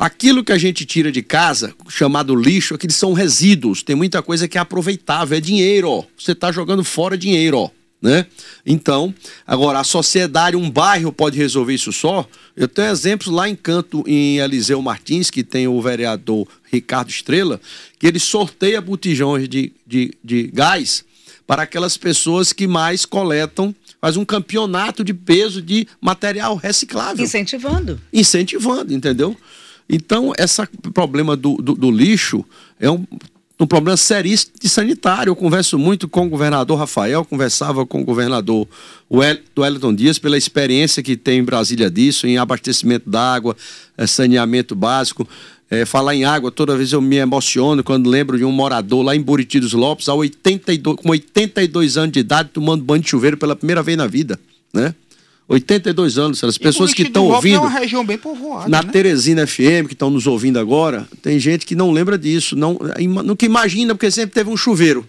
Aquilo 0.00 0.42
que 0.44 0.52
a 0.52 0.58
gente 0.58 0.86
tira 0.86 1.12
de 1.12 1.22
casa, 1.22 1.74
chamado 1.88 2.34
lixo, 2.34 2.74
aqueles 2.74 2.96
são 2.96 3.12
resíduos. 3.12 3.82
Tem 3.82 3.96
muita 3.96 4.22
coisa 4.22 4.48
que 4.48 4.56
é 4.56 4.60
aproveitável, 4.60 5.36
é 5.36 5.40
dinheiro. 5.40 5.90
Ó. 5.90 6.04
Você 6.18 6.32
está 6.32 6.50
jogando 6.50 6.84
fora 6.84 7.16
dinheiro. 7.16 7.58
Ó 7.58 7.70
né? 8.06 8.24
Então, 8.64 9.12
agora 9.44 9.80
a 9.80 9.84
sociedade, 9.84 10.56
um 10.56 10.70
bairro 10.70 11.12
pode 11.12 11.36
resolver 11.36 11.74
isso 11.74 11.92
só. 11.92 12.26
Eu 12.56 12.68
tenho 12.68 12.88
exemplos 12.88 13.26
lá 13.26 13.48
em 13.48 13.56
Canto, 13.56 14.04
em 14.06 14.38
Eliseu 14.38 14.80
Martins, 14.80 15.28
que 15.28 15.42
tem 15.42 15.66
o 15.66 15.82
vereador 15.82 16.46
Ricardo 16.70 17.10
Estrela, 17.10 17.60
que 17.98 18.06
ele 18.06 18.20
sorteia 18.20 18.80
botijões 18.80 19.48
de, 19.48 19.72
de, 19.84 20.14
de 20.22 20.44
gás 20.54 21.04
para 21.48 21.62
aquelas 21.62 21.96
pessoas 21.96 22.52
que 22.52 22.68
mais 22.68 23.04
coletam, 23.04 23.74
faz 24.00 24.16
um 24.16 24.24
campeonato 24.24 25.02
de 25.02 25.12
peso 25.12 25.60
de 25.60 25.88
material 26.00 26.54
reciclável. 26.54 27.24
Incentivando. 27.24 28.00
Incentivando, 28.12 28.94
entendeu? 28.94 29.36
Então, 29.88 30.32
esse 30.38 30.64
problema 30.94 31.36
do, 31.36 31.56
do, 31.56 31.74
do 31.74 31.90
lixo 31.90 32.44
é 32.78 32.88
um 32.88 33.04
um 33.58 33.66
problema 33.66 33.96
seríssimo 33.96 34.52
de 34.60 34.68
sanitário. 34.68 35.30
Eu 35.30 35.36
converso 35.36 35.78
muito 35.78 36.08
com 36.08 36.26
o 36.26 36.28
governador 36.28 36.78
Rafael, 36.78 37.24
conversava 37.24 37.86
com 37.86 38.00
o 38.00 38.04
governador 38.04 38.68
Wellington 39.10 39.94
Dias, 39.94 40.18
pela 40.18 40.36
experiência 40.36 41.02
que 41.02 41.16
tem 41.16 41.38
em 41.38 41.44
Brasília 41.44 41.90
disso, 41.90 42.26
em 42.26 42.36
abastecimento 42.36 43.08
d'água, 43.08 43.56
é, 43.96 44.06
saneamento 44.06 44.74
básico. 44.74 45.26
É, 45.68 45.84
falar 45.84 46.14
em 46.14 46.24
água, 46.24 46.52
toda 46.52 46.76
vez 46.76 46.92
eu 46.92 47.00
me 47.00 47.16
emociono 47.16 47.82
quando 47.82 48.08
lembro 48.08 48.38
de 48.38 48.44
um 48.44 48.52
morador 48.52 49.02
lá 49.02 49.16
em 49.16 49.20
Buriti 49.20 49.58
dos 49.58 49.72
Lopes, 49.72 50.06
82, 50.06 50.96
com 50.98 51.10
82 51.10 51.96
anos 51.96 52.12
de 52.12 52.20
idade, 52.20 52.50
tomando 52.52 52.84
banho 52.84 53.02
de 53.02 53.08
chuveiro 53.08 53.36
pela 53.36 53.56
primeira 53.56 53.82
vez 53.82 53.98
na 53.98 54.06
vida, 54.06 54.38
né? 54.72 54.94
82 55.48 56.18
anos, 56.18 56.42
as 56.42 56.58
pessoas 56.58 56.92
que 56.92 57.02
estão 57.02 57.26
ouvindo. 57.26 57.56
É 57.56 57.60
uma 57.60 57.70
região 57.70 58.04
bem 58.04 58.18
povoada. 58.18 58.68
Na 58.68 58.82
né? 58.82 58.90
Teresina 58.90 59.46
FM, 59.46 59.86
que 59.86 59.92
estão 59.92 60.10
nos 60.10 60.26
ouvindo 60.26 60.58
agora, 60.58 61.08
tem 61.22 61.38
gente 61.38 61.64
que 61.64 61.76
não 61.76 61.92
lembra 61.92 62.18
disso, 62.18 62.56
não, 62.56 62.78
que 63.38 63.46
imagina, 63.46 63.94
porque 63.94 64.10
sempre 64.10 64.34
teve 64.34 64.50
um 64.50 64.56
chuveiro 64.56 65.06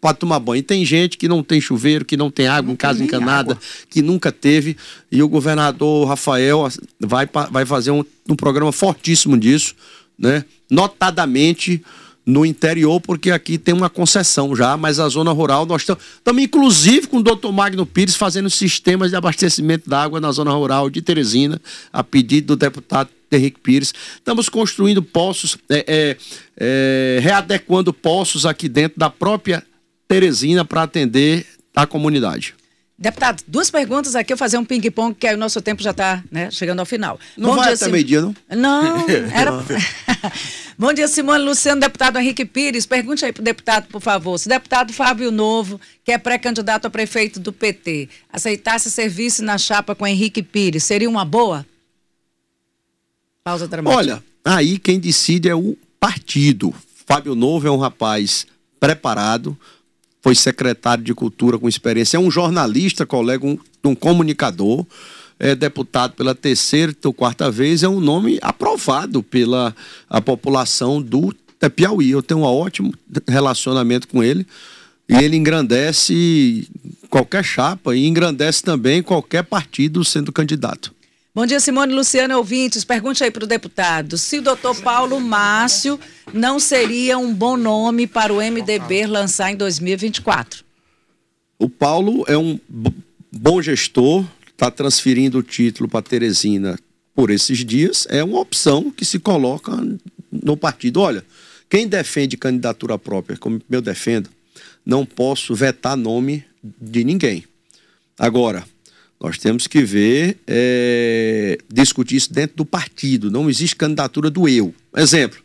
para 0.00 0.14
tomar 0.14 0.40
banho. 0.40 0.58
E 0.58 0.62
tem 0.62 0.84
gente 0.84 1.16
que 1.16 1.28
não 1.28 1.44
tem 1.44 1.60
chuveiro, 1.60 2.04
que 2.04 2.16
não 2.16 2.30
tem 2.30 2.48
água 2.48 2.66
não 2.66 2.72
em 2.72 2.76
casa 2.76 3.04
encanada, 3.04 3.52
água. 3.52 3.62
que 3.88 4.02
nunca 4.02 4.32
teve. 4.32 4.76
E 5.10 5.22
o 5.22 5.28
governador 5.28 6.08
Rafael 6.08 6.66
vai, 6.98 7.28
vai 7.50 7.64
fazer 7.64 7.92
um, 7.92 8.04
um 8.28 8.34
programa 8.34 8.72
fortíssimo 8.72 9.38
disso, 9.38 9.76
né? 10.18 10.44
Notadamente 10.68 11.82
no 12.24 12.46
interior, 12.46 13.00
porque 13.00 13.30
aqui 13.30 13.58
tem 13.58 13.74
uma 13.74 13.90
concessão 13.90 14.54
já, 14.54 14.76
mas 14.76 15.00
a 15.00 15.08
zona 15.08 15.32
rural 15.32 15.66
nós 15.66 15.82
estamos, 15.82 16.42
inclusive 16.42 17.08
com 17.08 17.18
o 17.18 17.22
doutor 17.22 17.52
Magno 17.52 17.84
Pires 17.84 18.14
fazendo 18.14 18.48
sistemas 18.48 19.10
de 19.10 19.16
abastecimento 19.16 19.90
da 19.90 20.02
água 20.02 20.20
na 20.20 20.30
zona 20.30 20.52
rural 20.52 20.88
de 20.88 21.02
Teresina, 21.02 21.60
a 21.92 22.04
pedido 22.04 22.48
do 22.48 22.56
deputado 22.56 23.10
Henrique 23.30 23.60
Pires. 23.60 23.92
Estamos 24.14 24.48
construindo 24.48 25.02
poços, 25.02 25.56
é, 25.68 25.84
é, 25.86 26.16
é, 26.56 27.20
readequando 27.20 27.92
poços 27.92 28.46
aqui 28.46 28.68
dentro 28.68 28.98
da 28.98 29.10
própria 29.10 29.64
Teresina 30.06 30.64
para 30.64 30.82
atender 30.82 31.46
a 31.74 31.86
comunidade. 31.86 32.54
Deputado, 33.02 33.42
duas 33.48 33.68
perguntas 33.68 34.14
aqui, 34.14 34.32
eu 34.32 34.36
fazer 34.36 34.58
um 34.58 34.64
ping-pong, 34.64 35.12
que 35.12 35.26
aí 35.26 35.34
o 35.34 35.38
nosso 35.38 35.60
tempo 35.60 35.82
já 35.82 35.90
está 35.90 36.22
né, 36.30 36.52
chegando 36.52 36.78
ao 36.78 36.86
final. 36.86 37.18
Não 37.36 37.50
Bom 37.50 37.56
vai 37.56 37.64
dia, 37.64 37.74
até 37.74 37.86
Sim... 37.86 37.90
meio-dia, 37.90 38.20
não? 38.20 38.34
Não, 38.48 39.08
era... 39.34 39.50
Bom 40.78 40.92
dia, 40.92 41.08
Simone 41.08 41.42
Luciano, 41.42 41.80
deputado 41.80 42.16
Henrique 42.20 42.44
Pires. 42.44 42.86
Pergunte 42.86 43.24
aí 43.24 43.32
para 43.32 43.40
o 43.40 43.44
deputado, 43.44 43.88
por 43.88 44.00
favor. 44.00 44.38
Se 44.38 44.46
o 44.46 44.48
deputado 44.48 44.92
Fábio 44.92 45.32
Novo, 45.32 45.80
que 46.04 46.12
é 46.12 46.18
pré-candidato 46.18 46.86
a 46.86 46.90
prefeito 46.90 47.40
do 47.40 47.52
PT, 47.52 48.08
aceitasse 48.32 48.88
serviço 48.88 49.42
na 49.42 49.58
chapa 49.58 49.96
com 49.96 50.06
Henrique 50.06 50.40
Pires, 50.40 50.84
seria 50.84 51.10
uma 51.10 51.24
boa? 51.24 51.66
Pausa 53.42 53.66
dramática. 53.66 53.98
Olha, 53.98 54.24
aí 54.44 54.78
quem 54.78 55.00
decide 55.00 55.48
é 55.48 55.54
o 55.56 55.76
partido. 55.98 56.72
Fábio 57.04 57.34
Novo 57.34 57.66
é 57.66 57.70
um 57.70 57.78
rapaz 57.78 58.46
preparado, 58.78 59.58
foi 60.22 60.34
secretário 60.36 61.02
de 61.02 61.12
Cultura 61.12 61.58
com 61.58 61.68
experiência, 61.68 62.16
é 62.16 62.20
um 62.20 62.30
jornalista, 62.30 63.04
colega, 63.04 63.44
um, 63.44 63.58
um 63.84 63.94
comunicador, 63.94 64.86
é 65.38 65.56
deputado 65.56 66.14
pela 66.14 66.34
terceira 66.34 66.94
ou 67.04 67.12
quarta 67.12 67.50
vez, 67.50 67.82
é 67.82 67.88
um 67.88 68.00
nome 68.00 68.38
aprovado 68.40 69.22
pela 69.22 69.74
a 70.08 70.20
população 70.20 71.02
do 71.02 71.34
Piauí. 71.74 72.10
Eu 72.10 72.22
tenho 72.22 72.40
um 72.40 72.44
ótimo 72.44 72.94
relacionamento 73.26 74.06
com 74.06 74.22
ele 74.22 74.46
e 75.08 75.16
ele 75.16 75.36
engrandece 75.36 76.68
qualquer 77.10 77.44
chapa 77.44 77.96
e 77.96 78.06
engrandece 78.06 78.62
também 78.62 79.02
qualquer 79.02 79.42
partido 79.42 80.04
sendo 80.04 80.32
candidato. 80.32 80.94
Bom 81.34 81.46
dia, 81.46 81.58
Simone 81.60 81.94
Luciano 81.94 82.36
ouvintes. 82.36 82.84
Pergunte 82.84 83.24
aí 83.24 83.30
para 83.30 83.44
o 83.44 83.46
deputado 83.46 84.18
se 84.18 84.36
o 84.36 84.42
doutor 84.42 84.78
Paulo 84.82 85.18
Márcio 85.18 85.98
não 86.30 86.60
seria 86.60 87.16
um 87.16 87.32
bom 87.32 87.56
nome 87.56 88.06
para 88.06 88.30
o 88.30 88.36
MDB 88.36 89.06
lançar 89.06 89.50
em 89.50 89.56
2024. 89.56 90.62
O 91.58 91.70
Paulo 91.70 92.22
é 92.28 92.36
um 92.36 92.60
bom 93.32 93.62
gestor, 93.62 94.26
está 94.46 94.70
transferindo 94.70 95.38
o 95.38 95.42
título 95.42 95.88
para 95.88 96.02
Teresina 96.02 96.78
por 97.14 97.30
esses 97.30 97.64
dias. 97.64 98.06
É 98.10 98.22
uma 98.22 98.38
opção 98.38 98.90
que 98.90 99.06
se 99.06 99.18
coloca 99.18 99.72
no 100.30 100.54
partido. 100.54 101.00
Olha, 101.00 101.24
quem 101.66 101.88
defende 101.88 102.36
candidatura 102.36 102.98
própria, 102.98 103.38
como 103.38 103.58
eu 103.70 103.80
defendo, 103.80 104.28
não 104.84 105.06
posso 105.06 105.54
vetar 105.54 105.96
nome 105.96 106.44
de 106.62 107.02
ninguém. 107.04 107.44
Agora, 108.18 108.66
nós 109.22 109.38
temos 109.38 109.68
que 109.68 109.84
ver, 109.84 110.38
é, 110.48 111.56
discutir 111.72 112.16
isso 112.16 112.32
dentro 112.32 112.56
do 112.56 112.64
partido. 112.64 113.30
Não 113.30 113.48
existe 113.48 113.76
candidatura 113.76 114.28
do 114.28 114.48
eu. 114.48 114.74
Exemplo, 114.96 115.38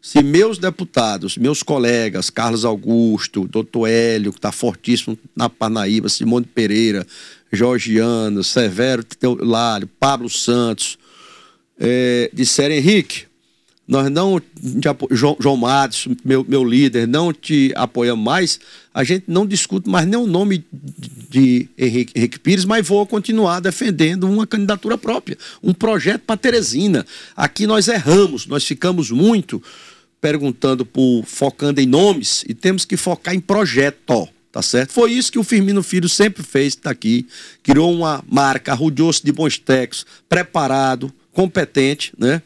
se 0.00 0.20
meus 0.24 0.58
deputados, 0.58 1.36
meus 1.36 1.62
colegas, 1.62 2.30
Carlos 2.30 2.64
Augusto, 2.64 3.46
doutor 3.46 3.86
Hélio, 3.86 4.32
que 4.32 4.38
está 4.38 4.50
fortíssimo 4.50 5.16
na 5.36 5.48
Parnaíba, 5.48 6.08
Simone 6.08 6.44
Pereira, 6.44 7.06
Georgiano, 7.52 8.42
Severo 8.42 9.04
Teolário, 9.04 9.88
Pablo 10.00 10.28
Santos, 10.28 10.98
é, 11.78 12.28
disserem, 12.34 12.78
Henrique, 12.78 13.26
nós 13.92 14.10
não 14.10 14.40
te. 14.40 14.46
João, 15.10 15.36
João 15.38 15.56
Matos, 15.56 16.08
meu, 16.24 16.42
meu 16.48 16.64
líder, 16.64 17.06
não 17.06 17.30
te 17.30 17.72
apoiamos 17.76 18.24
mais, 18.24 18.58
a 18.94 19.04
gente 19.04 19.24
não 19.28 19.46
discute 19.46 19.88
mais 19.88 20.06
nem 20.06 20.18
o 20.18 20.26
nome 20.26 20.64
de 21.28 21.68
Henrique, 21.76 22.12
Henrique 22.16 22.38
Pires, 22.38 22.64
mas 22.64 22.88
vou 22.88 23.06
continuar 23.06 23.60
defendendo 23.60 24.24
uma 24.24 24.46
candidatura 24.46 24.96
própria, 24.96 25.36
um 25.62 25.74
projeto 25.74 26.22
para 26.22 26.38
Teresina. 26.38 27.04
Aqui 27.36 27.66
nós 27.66 27.86
erramos, 27.86 28.46
nós 28.46 28.64
ficamos 28.64 29.10
muito 29.10 29.62
perguntando 30.22 30.86
por 30.86 31.24
focando 31.26 31.78
em 31.78 31.86
nomes 31.86 32.44
e 32.48 32.54
temos 32.54 32.86
que 32.86 32.96
focar 32.96 33.34
em 33.34 33.40
projeto. 33.40 34.26
Tá 34.50 34.60
certo? 34.60 34.92
Foi 34.92 35.10
isso 35.10 35.32
que 35.32 35.38
o 35.38 35.44
Firmino 35.44 35.82
Filho 35.82 36.10
sempre 36.10 36.42
fez, 36.42 36.74
está 36.74 36.90
aqui. 36.90 37.26
Criou 37.62 37.90
uma 37.90 38.22
marca, 38.28 38.72
arrudou-se 38.72 39.24
de 39.24 39.32
bons 39.32 39.58
técnicos, 39.58 40.04
preparado, 40.28 41.10
competente, 41.32 42.12
né? 42.18 42.42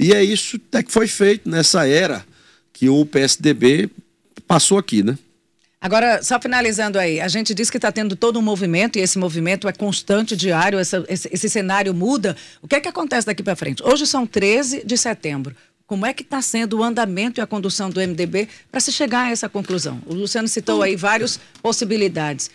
E 0.00 0.14
é 0.14 0.24
isso 0.24 0.56
até 0.56 0.82
que 0.82 0.90
foi 0.90 1.06
feito 1.06 1.46
nessa 1.46 1.86
era 1.86 2.24
que 2.72 2.88
o 2.88 3.04
PSDB 3.04 3.90
passou 4.48 4.78
aqui, 4.78 5.02
né? 5.02 5.18
Agora, 5.78 6.22
só 6.22 6.40
finalizando 6.40 6.98
aí, 6.98 7.20
a 7.20 7.28
gente 7.28 7.52
diz 7.54 7.68
que 7.68 7.76
está 7.76 7.92
tendo 7.92 8.16
todo 8.16 8.38
um 8.38 8.42
movimento 8.42 8.98
e 8.98 9.02
esse 9.02 9.18
movimento 9.18 9.68
é 9.68 9.72
constante, 9.72 10.34
diário, 10.34 10.78
essa, 10.78 11.04
esse, 11.06 11.28
esse, 11.30 11.48
cenário 11.50 11.92
muda. 11.92 12.34
O 12.62 12.68
que 12.68 12.76
é 12.76 12.80
que 12.80 12.88
acontece 12.88 13.26
daqui 13.26 13.42
para 13.42 13.54
frente? 13.54 13.82
Hoje 13.82 14.06
são 14.06 14.26
13 14.26 14.84
de 14.86 14.96
setembro. 14.96 15.54
Como 15.86 16.06
é 16.06 16.14
que 16.14 16.22
está 16.22 16.40
sendo 16.40 16.78
o 16.78 16.82
andamento 16.82 17.40
e 17.40 17.42
a 17.42 17.46
condução 17.46 17.90
do 17.90 18.00
MDB 18.00 18.48
para 18.70 18.80
se 18.80 18.92
chegar 18.92 19.24
a 19.24 19.30
essa 19.30 19.48
conclusão? 19.48 20.00
O 20.06 20.14
Luciano 20.14 20.48
citou 20.48 20.82
aí 20.82 20.96
várias 20.96 21.40
possibilidades. 21.60 22.50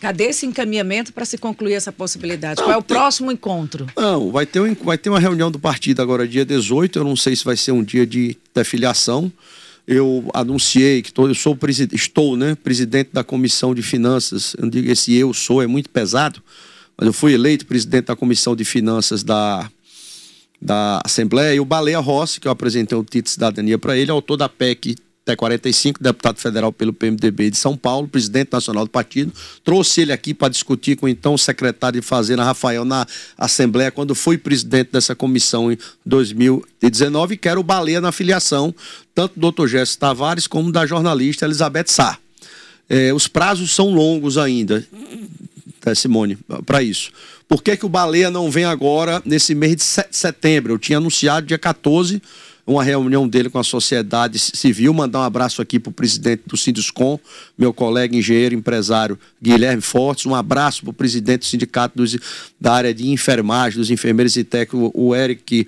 Cadê 0.00 0.24
esse 0.24 0.46
encaminhamento 0.46 1.12
para 1.12 1.24
se 1.24 1.36
concluir 1.36 1.74
essa 1.74 1.92
possibilidade? 1.92 2.58
Não, 2.60 2.68
Qual 2.68 2.74
é 2.74 2.78
o 2.78 2.82
tem... 2.82 2.96
próximo 2.96 3.30
encontro? 3.30 3.86
Não, 3.94 4.30
vai 4.30 4.46
ter, 4.46 4.60
um, 4.60 4.74
vai 4.74 4.96
ter 4.96 5.10
uma 5.10 5.20
reunião 5.20 5.50
do 5.50 5.58
partido 5.58 6.00
agora, 6.00 6.26
dia 6.26 6.44
18. 6.44 6.98
Eu 6.98 7.04
não 7.04 7.14
sei 7.14 7.36
se 7.36 7.44
vai 7.44 7.56
ser 7.56 7.72
um 7.72 7.82
dia 7.82 8.06
de, 8.06 8.36
de 8.54 8.64
filiação. 8.64 9.30
Eu 9.86 10.30
anunciei 10.32 11.02
que 11.02 11.12
tô, 11.12 11.28
eu 11.28 11.34
sou 11.34 11.58
estou 11.92 12.36
né, 12.36 12.54
presidente 12.54 13.10
da 13.12 13.22
Comissão 13.22 13.74
de 13.74 13.82
Finanças. 13.82 14.54
Eu 14.58 14.70
digo 14.70 14.90
esse 14.90 15.14
eu 15.14 15.34
sou, 15.34 15.62
é 15.62 15.66
muito 15.66 15.90
pesado, 15.90 16.42
mas 16.96 17.06
eu 17.06 17.12
fui 17.12 17.34
eleito 17.34 17.66
presidente 17.66 18.06
da 18.06 18.16
Comissão 18.16 18.56
de 18.56 18.64
Finanças 18.64 19.22
da 19.22 19.70
da 20.60 21.00
Assembleia, 21.04 21.54
e 21.54 21.60
o 21.60 21.64
Baleia 21.64 21.98
Rossi, 21.98 22.38
que 22.38 22.46
eu 22.46 22.52
apresentei 22.52 22.96
o 22.96 23.02
título 23.02 23.22
de 23.22 23.30
cidadania 23.30 23.78
para 23.78 23.96
ele, 23.96 24.10
autor 24.10 24.36
da 24.36 24.48
PEC 24.48 24.94
T45, 25.26 25.96
deputado 26.00 26.38
federal 26.38 26.72
pelo 26.72 26.92
PMDB 26.92 27.50
de 27.50 27.56
São 27.56 27.76
Paulo, 27.76 28.08
presidente 28.08 28.50
nacional 28.52 28.84
do 28.84 28.90
partido. 28.90 29.32
Trouxe 29.62 30.02
ele 30.02 30.12
aqui 30.12 30.32
para 30.32 30.48
discutir 30.48 30.96
com 30.96 31.08
então 31.08 31.34
o 31.34 31.38
secretário 31.38 32.00
de 32.00 32.06
Fazenda, 32.06 32.42
Rafael, 32.42 32.84
na 32.84 33.06
Assembleia, 33.36 33.90
quando 33.90 34.14
foi 34.14 34.38
presidente 34.38 34.90
dessa 34.92 35.14
comissão 35.14 35.70
em 35.70 35.78
2019, 36.04 37.34
e 37.34 37.38
quero 37.38 37.60
o 37.60 37.64
Baleia 37.64 38.00
na 38.00 38.12
filiação, 38.12 38.74
tanto 39.14 39.38
do 39.38 39.52
Dr. 39.52 39.66
Gerson 39.66 39.98
Tavares 39.98 40.46
como 40.46 40.72
da 40.72 40.86
jornalista 40.86 41.44
Elizabeth 41.44 41.86
Sá. 41.88 42.18
É, 42.88 43.12
os 43.12 43.28
prazos 43.28 43.72
são 43.72 43.94
longos 43.94 44.36
ainda, 44.36 44.84
tá, 45.80 45.94
Simone, 45.94 46.36
para 46.66 46.82
isso. 46.82 47.12
Por 47.46 47.62
que, 47.62 47.76
que 47.76 47.86
o 47.86 47.88
Baleia 47.88 48.30
não 48.30 48.50
vem 48.50 48.64
agora 48.64 49.22
nesse 49.24 49.54
mês 49.54 49.76
de 49.76 49.84
setembro? 50.10 50.72
Eu 50.72 50.78
tinha 50.78 50.98
anunciado 50.98 51.46
dia 51.46 51.58
14 51.58 52.20
uma 52.70 52.84
reunião 52.84 53.28
dele 53.28 53.50
com 53.50 53.58
a 53.58 53.64
sociedade 53.64 54.38
civil. 54.38 54.94
Mandar 54.94 55.20
um 55.20 55.24
abraço 55.24 55.60
aqui 55.60 55.78
para 55.80 55.90
o 55.90 55.92
presidente 55.92 56.42
do 56.46 56.56
Sinduscom, 56.56 57.18
meu 57.58 57.72
colega 57.72 58.16
engenheiro 58.16 58.54
empresário 58.54 59.18
Guilherme 59.42 59.82
Fortes. 59.82 60.26
Um 60.26 60.34
abraço 60.34 60.82
para 60.82 60.90
o 60.90 60.94
presidente 60.94 61.40
do 61.40 61.46
sindicato 61.46 61.96
dos, 61.96 62.16
da 62.60 62.72
área 62.72 62.94
de 62.94 63.08
enfermagem, 63.10 63.78
dos 63.78 63.90
enfermeiros 63.90 64.36
e 64.36 64.44
técnicos, 64.44 64.90
o 64.94 65.14
Eric. 65.14 65.66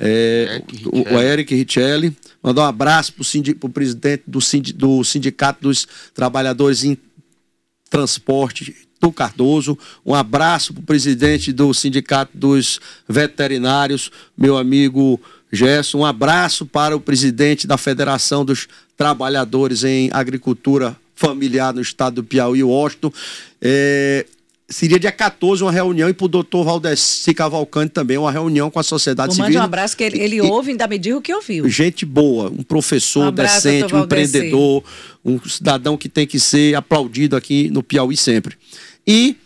É, 0.00 0.62
o, 0.86 1.14
o 1.14 1.20
Eric 1.20 1.52
Richelli. 1.54 2.16
Mandar 2.40 2.62
um 2.62 2.66
abraço 2.66 3.12
para 3.12 3.66
o 3.66 3.68
presidente 3.68 4.22
do, 4.28 4.38
do 4.74 5.04
Sindicato 5.04 5.62
dos 5.62 5.88
Trabalhadores 6.14 6.84
em 6.84 6.96
Transporte 7.90 8.76
do 9.00 9.12
Cardoso. 9.12 9.78
Um 10.04 10.14
abraço 10.14 10.72
para 10.72 10.82
o 10.82 10.86
presidente 10.86 11.52
do 11.52 11.72
Sindicato 11.74 12.36
dos 12.36 12.80
Veterinários, 13.08 14.10
meu 14.36 14.56
amigo 14.56 15.20
Gerson. 15.52 15.98
Um 15.98 16.04
abraço 16.04 16.66
para 16.66 16.96
o 16.96 17.00
presidente 17.00 17.66
da 17.66 17.76
Federação 17.76 18.44
dos 18.44 18.68
Trabalhadores 18.96 19.84
em 19.84 20.10
Agricultura 20.12 20.96
Familiar 21.14 21.74
no 21.74 21.80
estado 21.80 22.16
do 22.16 22.24
Piauí, 22.24 22.62
Washington. 22.62 23.12
É, 23.60 24.24
seria 24.68 24.98
dia 24.98 25.10
14 25.10 25.62
uma 25.62 25.72
reunião 25.72 26.08
e 26.08 26.12
para 26.12 26.26
o 26.26 26.28
doutor 26.28 26.64
Valdeci 26.64 27.32
Cavalcante 27.32 27.92
também 27.92 28.18
uma 28.18 28.30
reunião 28.30 28.70
com 28.70 28.78
a 28.78 28.82
sociedade 28.82 29.32
civil. 29.32 29.46
Mande 29.46 29.58
um 29.58 29.62
abraço 29.62 29.96
que 29.96 30.04
ele, 30.04 30.20
ele 30.20 30.36
e, 30.36 30.40
ouve, 30.42 30.72
ainda 30.72 30.86
me 30.86 30.98
diga 30.98 31.16
o 31.16 31.22
que 31.22 31.34
ouviu. 31.34 31.68
Gente 31.68 32.04
boa, 32.04 32.50
um 32.50 32.62
professor 32.62 33.24
um 33.24 33.28
abraço, 33.28 33.68
decente, 33.68 33.94
um 33.94 34.04
empreendedor, 34.04 34.84
um 35.24 35.40
cidadão 35.48 35.96
que 35.96 36.08
tem 36.08 36.26
que 36.26 36.38
ser 36.38 36.74
aplaudido 36.74 37.34
aqui 37.34 37.70
no 37.70 37.82
Piauí 37.82 38.16
sempre. 38.16 38.56
E 39.06 39.36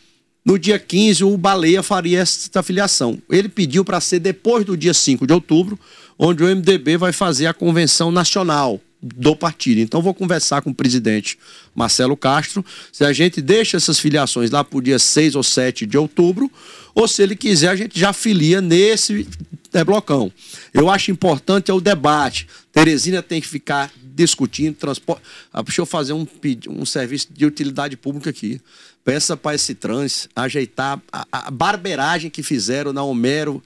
no 0.45 0.59
dia 0.59 0.79
15 0.79 1.25
o 1.25 1.37
Baleia 1.37 1.83
faria 1.83 2.21
essa 2.21 2.63
filiação. 2.63 3.21
Ele 3.31 3.49
pediu 3.49 3.85
para 3.85 4.01
ser 4.01 4.19
depois 4.19 4.65
do 4.65 4.77
dia 4.77 4.95
5 4.95 5.27
de 5.27 5.33
outubro, 5.33 5.79
onde 6.19 6.43
o 6.43 6.47
MDB 6.47 6.97
vai 6.97 7.13
fazer 7.13 7.47
a 7.47 7.55
convenção 7.55 8.11
nacional 8.11 8.81
do 9.03 9.35
partido. 9.35 9.81
Então 9.81 10.01
vou 10.01 10.15
conversar 10.15 10.63
com 10.63 10.71
o 10.71 10.75
presidente 10.75 11.37
Marcelo 11.75 12.17
Castro 12.17 12.65
se 12.93 13.05
a 13.05 13.13
gente 13.13 13.41
deixa 13.41 13.77
essas 13.77 13.99
filiações 13.99 14.51
lá 14.51 14.63
para 14.63 14.79
o 14.79 14.83
dia 14.83 14.99
6 14.99 15.35
ou 15.35 15.43
7 15.43 15.87
de 15.87 15.99
outubro, 15.99 16.51
ou 16.95 17.09
se 17.09 17.23
ele 17.23 17.35
quiser 17.35 17.69
a 17.69 17.77
gente 17.77 17.99
já 17.99 18.13
filia 18.13 18.61
nesse 18.61 19.27
é, 19.73 19.83
blocão. 19.83 20.31
Eu 20.73 20.89
acho 20.89 21.11
importante 21.11 21.71
é 21.71 21.75
o 21.75 21.81
debate. 21.81 22.47
Teresina 22.71 23.23
tem 23.23 23.41
que 23.41 23.49
ficar 23.49 23.91
discutindo 24.15 24.77
transporte. 24.77 25.23
Ah, 25.53 25.63
deixa 25.63 25.81
eu 25.81 25.87
fazer 25.87 26.13
um, 26.13 26.27
um 26.69 26.85
serviço 26.85 27.29
de 27.33 27.45
utilidade 27.47 27.97
pública 27.97 28.31
aqui. 28.31 28.61
Peça 29.05 29.37
para 29.37 29.55
esse 29.55 29.75
trans 29.75 30.29
ajeitar 30.35 31.01
a, 31.13 31.27
a, 31.33 31.51
barbeiragem 31.51 32.31
que 32.31 32.43
fizeram 32.43 32.93
na 32.93 33.03
Homero 33.03 33.63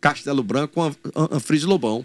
Castelo 0.00 0.42
Branco 0.42 0.74
com 0.74 0.84
a, 0.84 1.36
a 1.36 1.40
Fris 1.40 1.62
Lobão. 1.62 2.04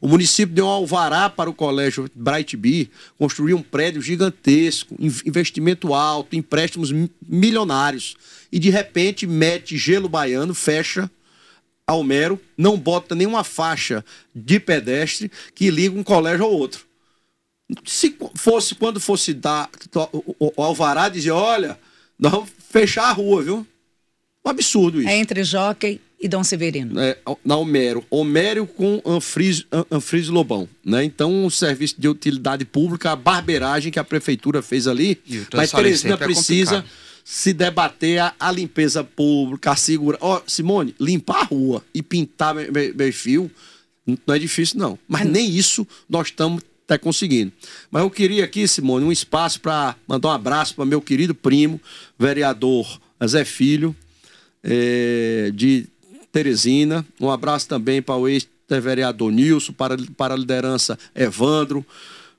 O 0.00 0.08
município 0.08 0.54
deu 0.54 0.66
um 0.66 0.68
alvará 0.68 1.30
para 1.30 1.48
o 1.48 1.54
colégio 1.54 2.10
Bright 2.14 2.56
Bee 2.56 2.90
construir 3.18 3.54
um 3.54 3.62
prédio 3.62 4.02
gigantesco, 4.02 4.96
investimento 4.98 5.94
alto, 5.94 6.36
empréstimos 6.36 6.92
milionários. 7.26 8.16
E 8.50 8.58
de 8.58 8.68
repente 8.68 9.26
mete 9.26 9.78
gelo 9.78 10.08
baiano, 10.08 10.54
fecha 10.54 11.10
Almero, 11.86 12.40
não 12.56 12.78
bota 12.78 13.14
nenhuma 13.14 13.44
faixa 13.44 14.04
de 14.34 14.60
pedestre 14.60 15.30
que 15.54 15.70
liga 15.70 15.98
um 15.98 16.02
colégio 16.02 16.44
ao 16.44 16.52
outro. 16.52 16.86
Se 17.84 18.16
fosse, 18.34 18.74
quando 18.74 19.00
fosse 19.00 19.32
dar 19.32 19.70
o, 20.38 20.62
Alvará, 20.62 21.08
dizia: 21.08 21.34
olha, 21.34 21.78
nós 22.22 22.32
vamos 22.32 22.50
fechar 22.70 23.08
a 23.08 23.12
rua, 23.12 23.42
viu? 23.42 23.66
Um 24.44 24.48
absurdo 24.48 25.00
isso. 25.00 25.08
É 25.08 25.16
entre 25.16 25.42
Jockey 25.42 26.00
e 26.20 26.28
Dom 26.28 26.44
Severino. 26.44 27.00
É, 27.00 27.18
na 27.44 27.56
Homero. 27.56 28.04
Homero 28.08 28.64
com 28.64 29.02
Anfris, 29.04 29.66
Anfris 29.90 30.28
Lobão. 30.28 30.68
Né? 30.84 31.02
Então, 31.02 31.44
o 31.44 31.50
serviço 31.50 32.00
de 32.00 32.08
utilidade 32.08 32.64
pública, 32.64 33.10
a 33.10 33.16
barbeiragem 33.16 33.90
que 33.90 33.98
a 33.98 34.04
prefeitura 34.04 34.62
fez 34.62 34.86
ali, 34.86 35.20
mas 35.52 35.72
Teresina 35.72 36.14
é 36.14 36.16
precisa 36.16 36.78
é 36.78 36.84
se 37.24 37.52
debater 37.52 38.20
a, 38.20 38.34
a, 38.38 38.52
limpeza 38.52 39.02
pública, 39.02 39.72
a 39.72 39.76
segurança. 39.76 40.24
Ó, 40.24 40.38
oh, 40.38 40.42
Simone, 40.46 40.94
limpar 41.00 41.40
a 41.40 41.44
rua 41.44 41.84
e 41.92 42.02
pintar 42.02 42.54
meio 42.54 43.12
fio 43.12 43.50
não 44.26 44.34
é 44.34 44.38
difícil, 44.38 44.78
não. 44.78 44.98
Mas 45.06 45.24
nem 45.26 45.48
isso 45.48 45.86
nós 46.08 46.28
estamos 46.28 46.62
até 46.92 46.98
conseguindo. 46.98 47.52
Mas 47.90 48.02
eu 48.02 48.10
queria 48.10 48.44
aqui, 48.44 48.68
Simone, 48.68 49.04
um 49.04 49.12
espaço 49.12 49.60
para 49.60 49.96
mandar 50.06 50.28
um 50.28 50.32
abraço 50.32 50.74
para 50.74 50.84
meu 50.84 51.00
querido 51.00 51.34
primo, 51.34 51.80
vereador 52.18 53.00
Zé 53.26 53.44
Filho, 53.44 53.96
é, 54.62 55.50
de 55.54 55.86
Teresina. 56.30 57.04
Um 57.20 57.30
abraço 57.30 57.68
também 57.68 58.02
para 58.02 58.16
o 58.16 58.28
ex-vereador 58.28 59.30
Nilson, 59.30 59.72
para, 59.72 59.96
para 60.16 60.34
a 60.34 60.36
liderança 60.36 60.98
Evandro, 61.14 61.84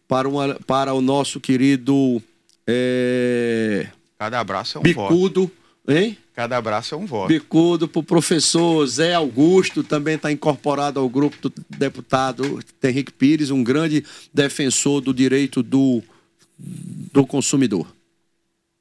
para, 0.08 0.28
uma, 0.28 0.56
para 0.68 0.94
o 0.94 1.02
nosso 1.02 1.40
querido. 1.40 2.22
É, 2.68 3.88
Cada 4.18 4.40
abraço 4.40 4.78
é 4.78 4.80
um 4.80 4.84
Bicudo, 4.84 5.42
voto. 5.42 5.52
Hein? 5.88 6.18
Cada 6.34 6.58
abraço 6.58 6.96
é 6.96 6.98
um 6.98 7.06
voto. 7.06 7.28
Bicudo 7.28 7.88
para 7.88 8.00
o 8.00 8.04
professor 8.04 8.86
Zé 8.88 9.14
Augusto, 9.14 9.84
também 9.84 10.16
está 10.16 10.32
incorporado 10.32 11.00
ao 11.00 11.08
grupo 11.08 11.50
do 11.50 11.54
deputado 11.70 12.60
Henrique 12.84 13.12
Pires, 13.12 13.52
um 13.52 13.64
grande 13.64 14.04
defensor 14.34 15.00
do 15.00 15.14
direito 15.14 15.62
do, 15.62 16.02
do 16.58 17.26
consumidor. 17.26 17.88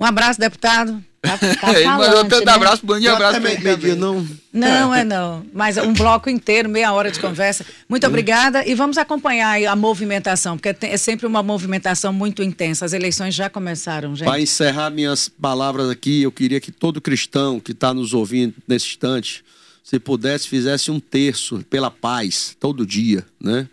Um 0.02 0.04
abraço, 0.04 0.40
deputado. 0.40 1.00
Tá, 1.20 1.38
tá 1.38 1.70
Ele 1.78 1.86
mandou 1.86 2.24
tanto 2.24 2.44
né? 2.44 2.52
abraço, 2.52 2.84
bom 2.84 2.98
dia, 2.98 3.12
abraço. 3.12 3.40
Meio 3.40 3.76
dia, 3.76 3.94
não. 3.94 4.26
Não, 4.52 4.92
é 4.92 5.04
não. 5.04 5.46
Mas 5.52 5.76
um 5.76 5.92
bloco 5.92 6.28
inteiro, 6.28 6.68
meia 6.68 6.92
hora 6.92 7.08
de 7.08 7.20
conversa. 7.20 7.64
Muito 7.88 8.04
obrigada 8.04 8.66
e 8.66 8.74
vamos 8.74 8.98
acompanhar 8.98 9.64
a 9.64 9.76
movimentação, 9.76 10.58
porque 10.58 10.86
é 10.86 10.96
sempre 10.96 11.24
uma 11.24 11.40
movimentação 11.40 12.12
muito 12.12 12.42
intensa. 12.42 12.84
As 12.84 12.92
eleições 12.92 13.32
já 13.32 13.48
começaram, 13.48 14.16
gente. 14.16 14.26
Para 14.26 14.40
encerrar 14.40 14.90
minhas 14.90 15.28
palavras 15.28 15.88
aqui, 15.88 16.22
eu 16.22 16.32
queria 16.32 16.60
que 16.60 16.72
todo 16.72 17.00
cristão 17.00 17.60
que 17.60 17.70
está 17.70 17.94
nos 17.94 18.12
ouvindo 18.12 18.54
nesse 18.66 18.88
instante, 18.88 19.44
se 19.84 20.00
pudesse, 20.00 20.48
fizesse 20.48 20.90
um 20.90 20.98
terço 20.98 21.64
pela 21.70 21.92
paz, 21.92 22.56
todo 22.58 22.84
dia, 22.84 23.24
né? 23.40 23.68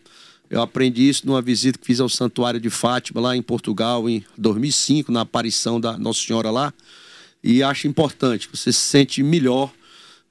Eu 0.49 0.61
aprendi 0.61 1.07
isso 1.07 1.27
numa 1.27 1.41
visita 1.41 1.77
que 1.77 1.85
fiz 1.85 1.99
ao 1.99 2.09
Santuário 2.09 2.59
de 2.59 2.69
Fátima, 2.69 3.21
lá 3.21 3.35
em 3.35 3.41
Portugal, 3.41 4.09
em 4.09 4.25
2005, 4.37 5.11
na 5.11 5.21
aparição 5.21 5.79
da 5.79 5.97
Nossa 5.97 6.21
Senhora 6.21 6.49
lá. 6.49 6.73
E 7.43 7.61
acho 7.61 7.87
importante, 7.87 8.49
você 8.51 8.73
se 8.73 8.79
sente 8.79 9.21
melhor 9.21 9.71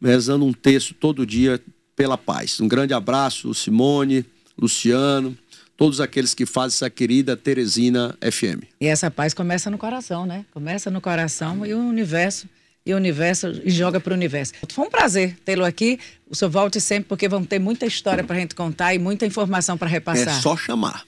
rezando 0.03 0.45
um 0.45 0.53
texto 0.53 0.93
todo 0.95 1.25
dia 1.25 1.61
pela 1.95 2.19
paz. 2.19 2.61
Um 2.61 2.69
grande 2.69 2.93
abraço, 2.93 3.55
Simone, 3.55 4.25
Luciano, 4.57 5.37
todos 5.77 6.01
aqueles 6.01 6.35
que 6.35 6.45
fazem 6.45 6.77
essa 6.77 6.91
querida 6.91 7.37
Teresina 7.37 8.17
FM. 8.21 8.65
E 8.81 8.87
essa 8.87 9.11
paz 9.11 9.33
começa 9.33 9.71
no 9.71 9.79
coração, 9.79 10.27
né? 10.27 10.45
Começa 10.53 10.91
no 10.91 11.01
coração 11.01 11.65
e 11.65 11.73
o 11.73 11.79
universo 11.79 12.49
e 12.89 12.95
universo 12.95 13.61
e 13.63 13.71
joga 13.71 14.01
para 14.01 14.13
o 14.13 14.17
universo. 14.17 14.55
Foi 14.71 14.87
um 14.87 14.91
prazer 14.91 15.37
tê-lo 15.45 15.65
aqui. 15.65 16.01
O 16.31 16.35
senhor 16.35 16.51
volte 16.51 16.81
sempre, 16.81 17.07
porque 17.09 17.29
vamos 17.29 17.47
ter 17.47 17.59
muita 17.59 17.85
história 17.85 18.25
para 18.25 18.35
a 18.35 18.39
gente 18.41 18.55
contar 18.55 18.95
e 18.95 18.99
muita 18.99 19.27
informação 19.27 19.77
para 19.77 19.89
repassar. 19.89 20.39
É 20.39 20.41
só 20.41 20.57
chamar. 20.57 21.05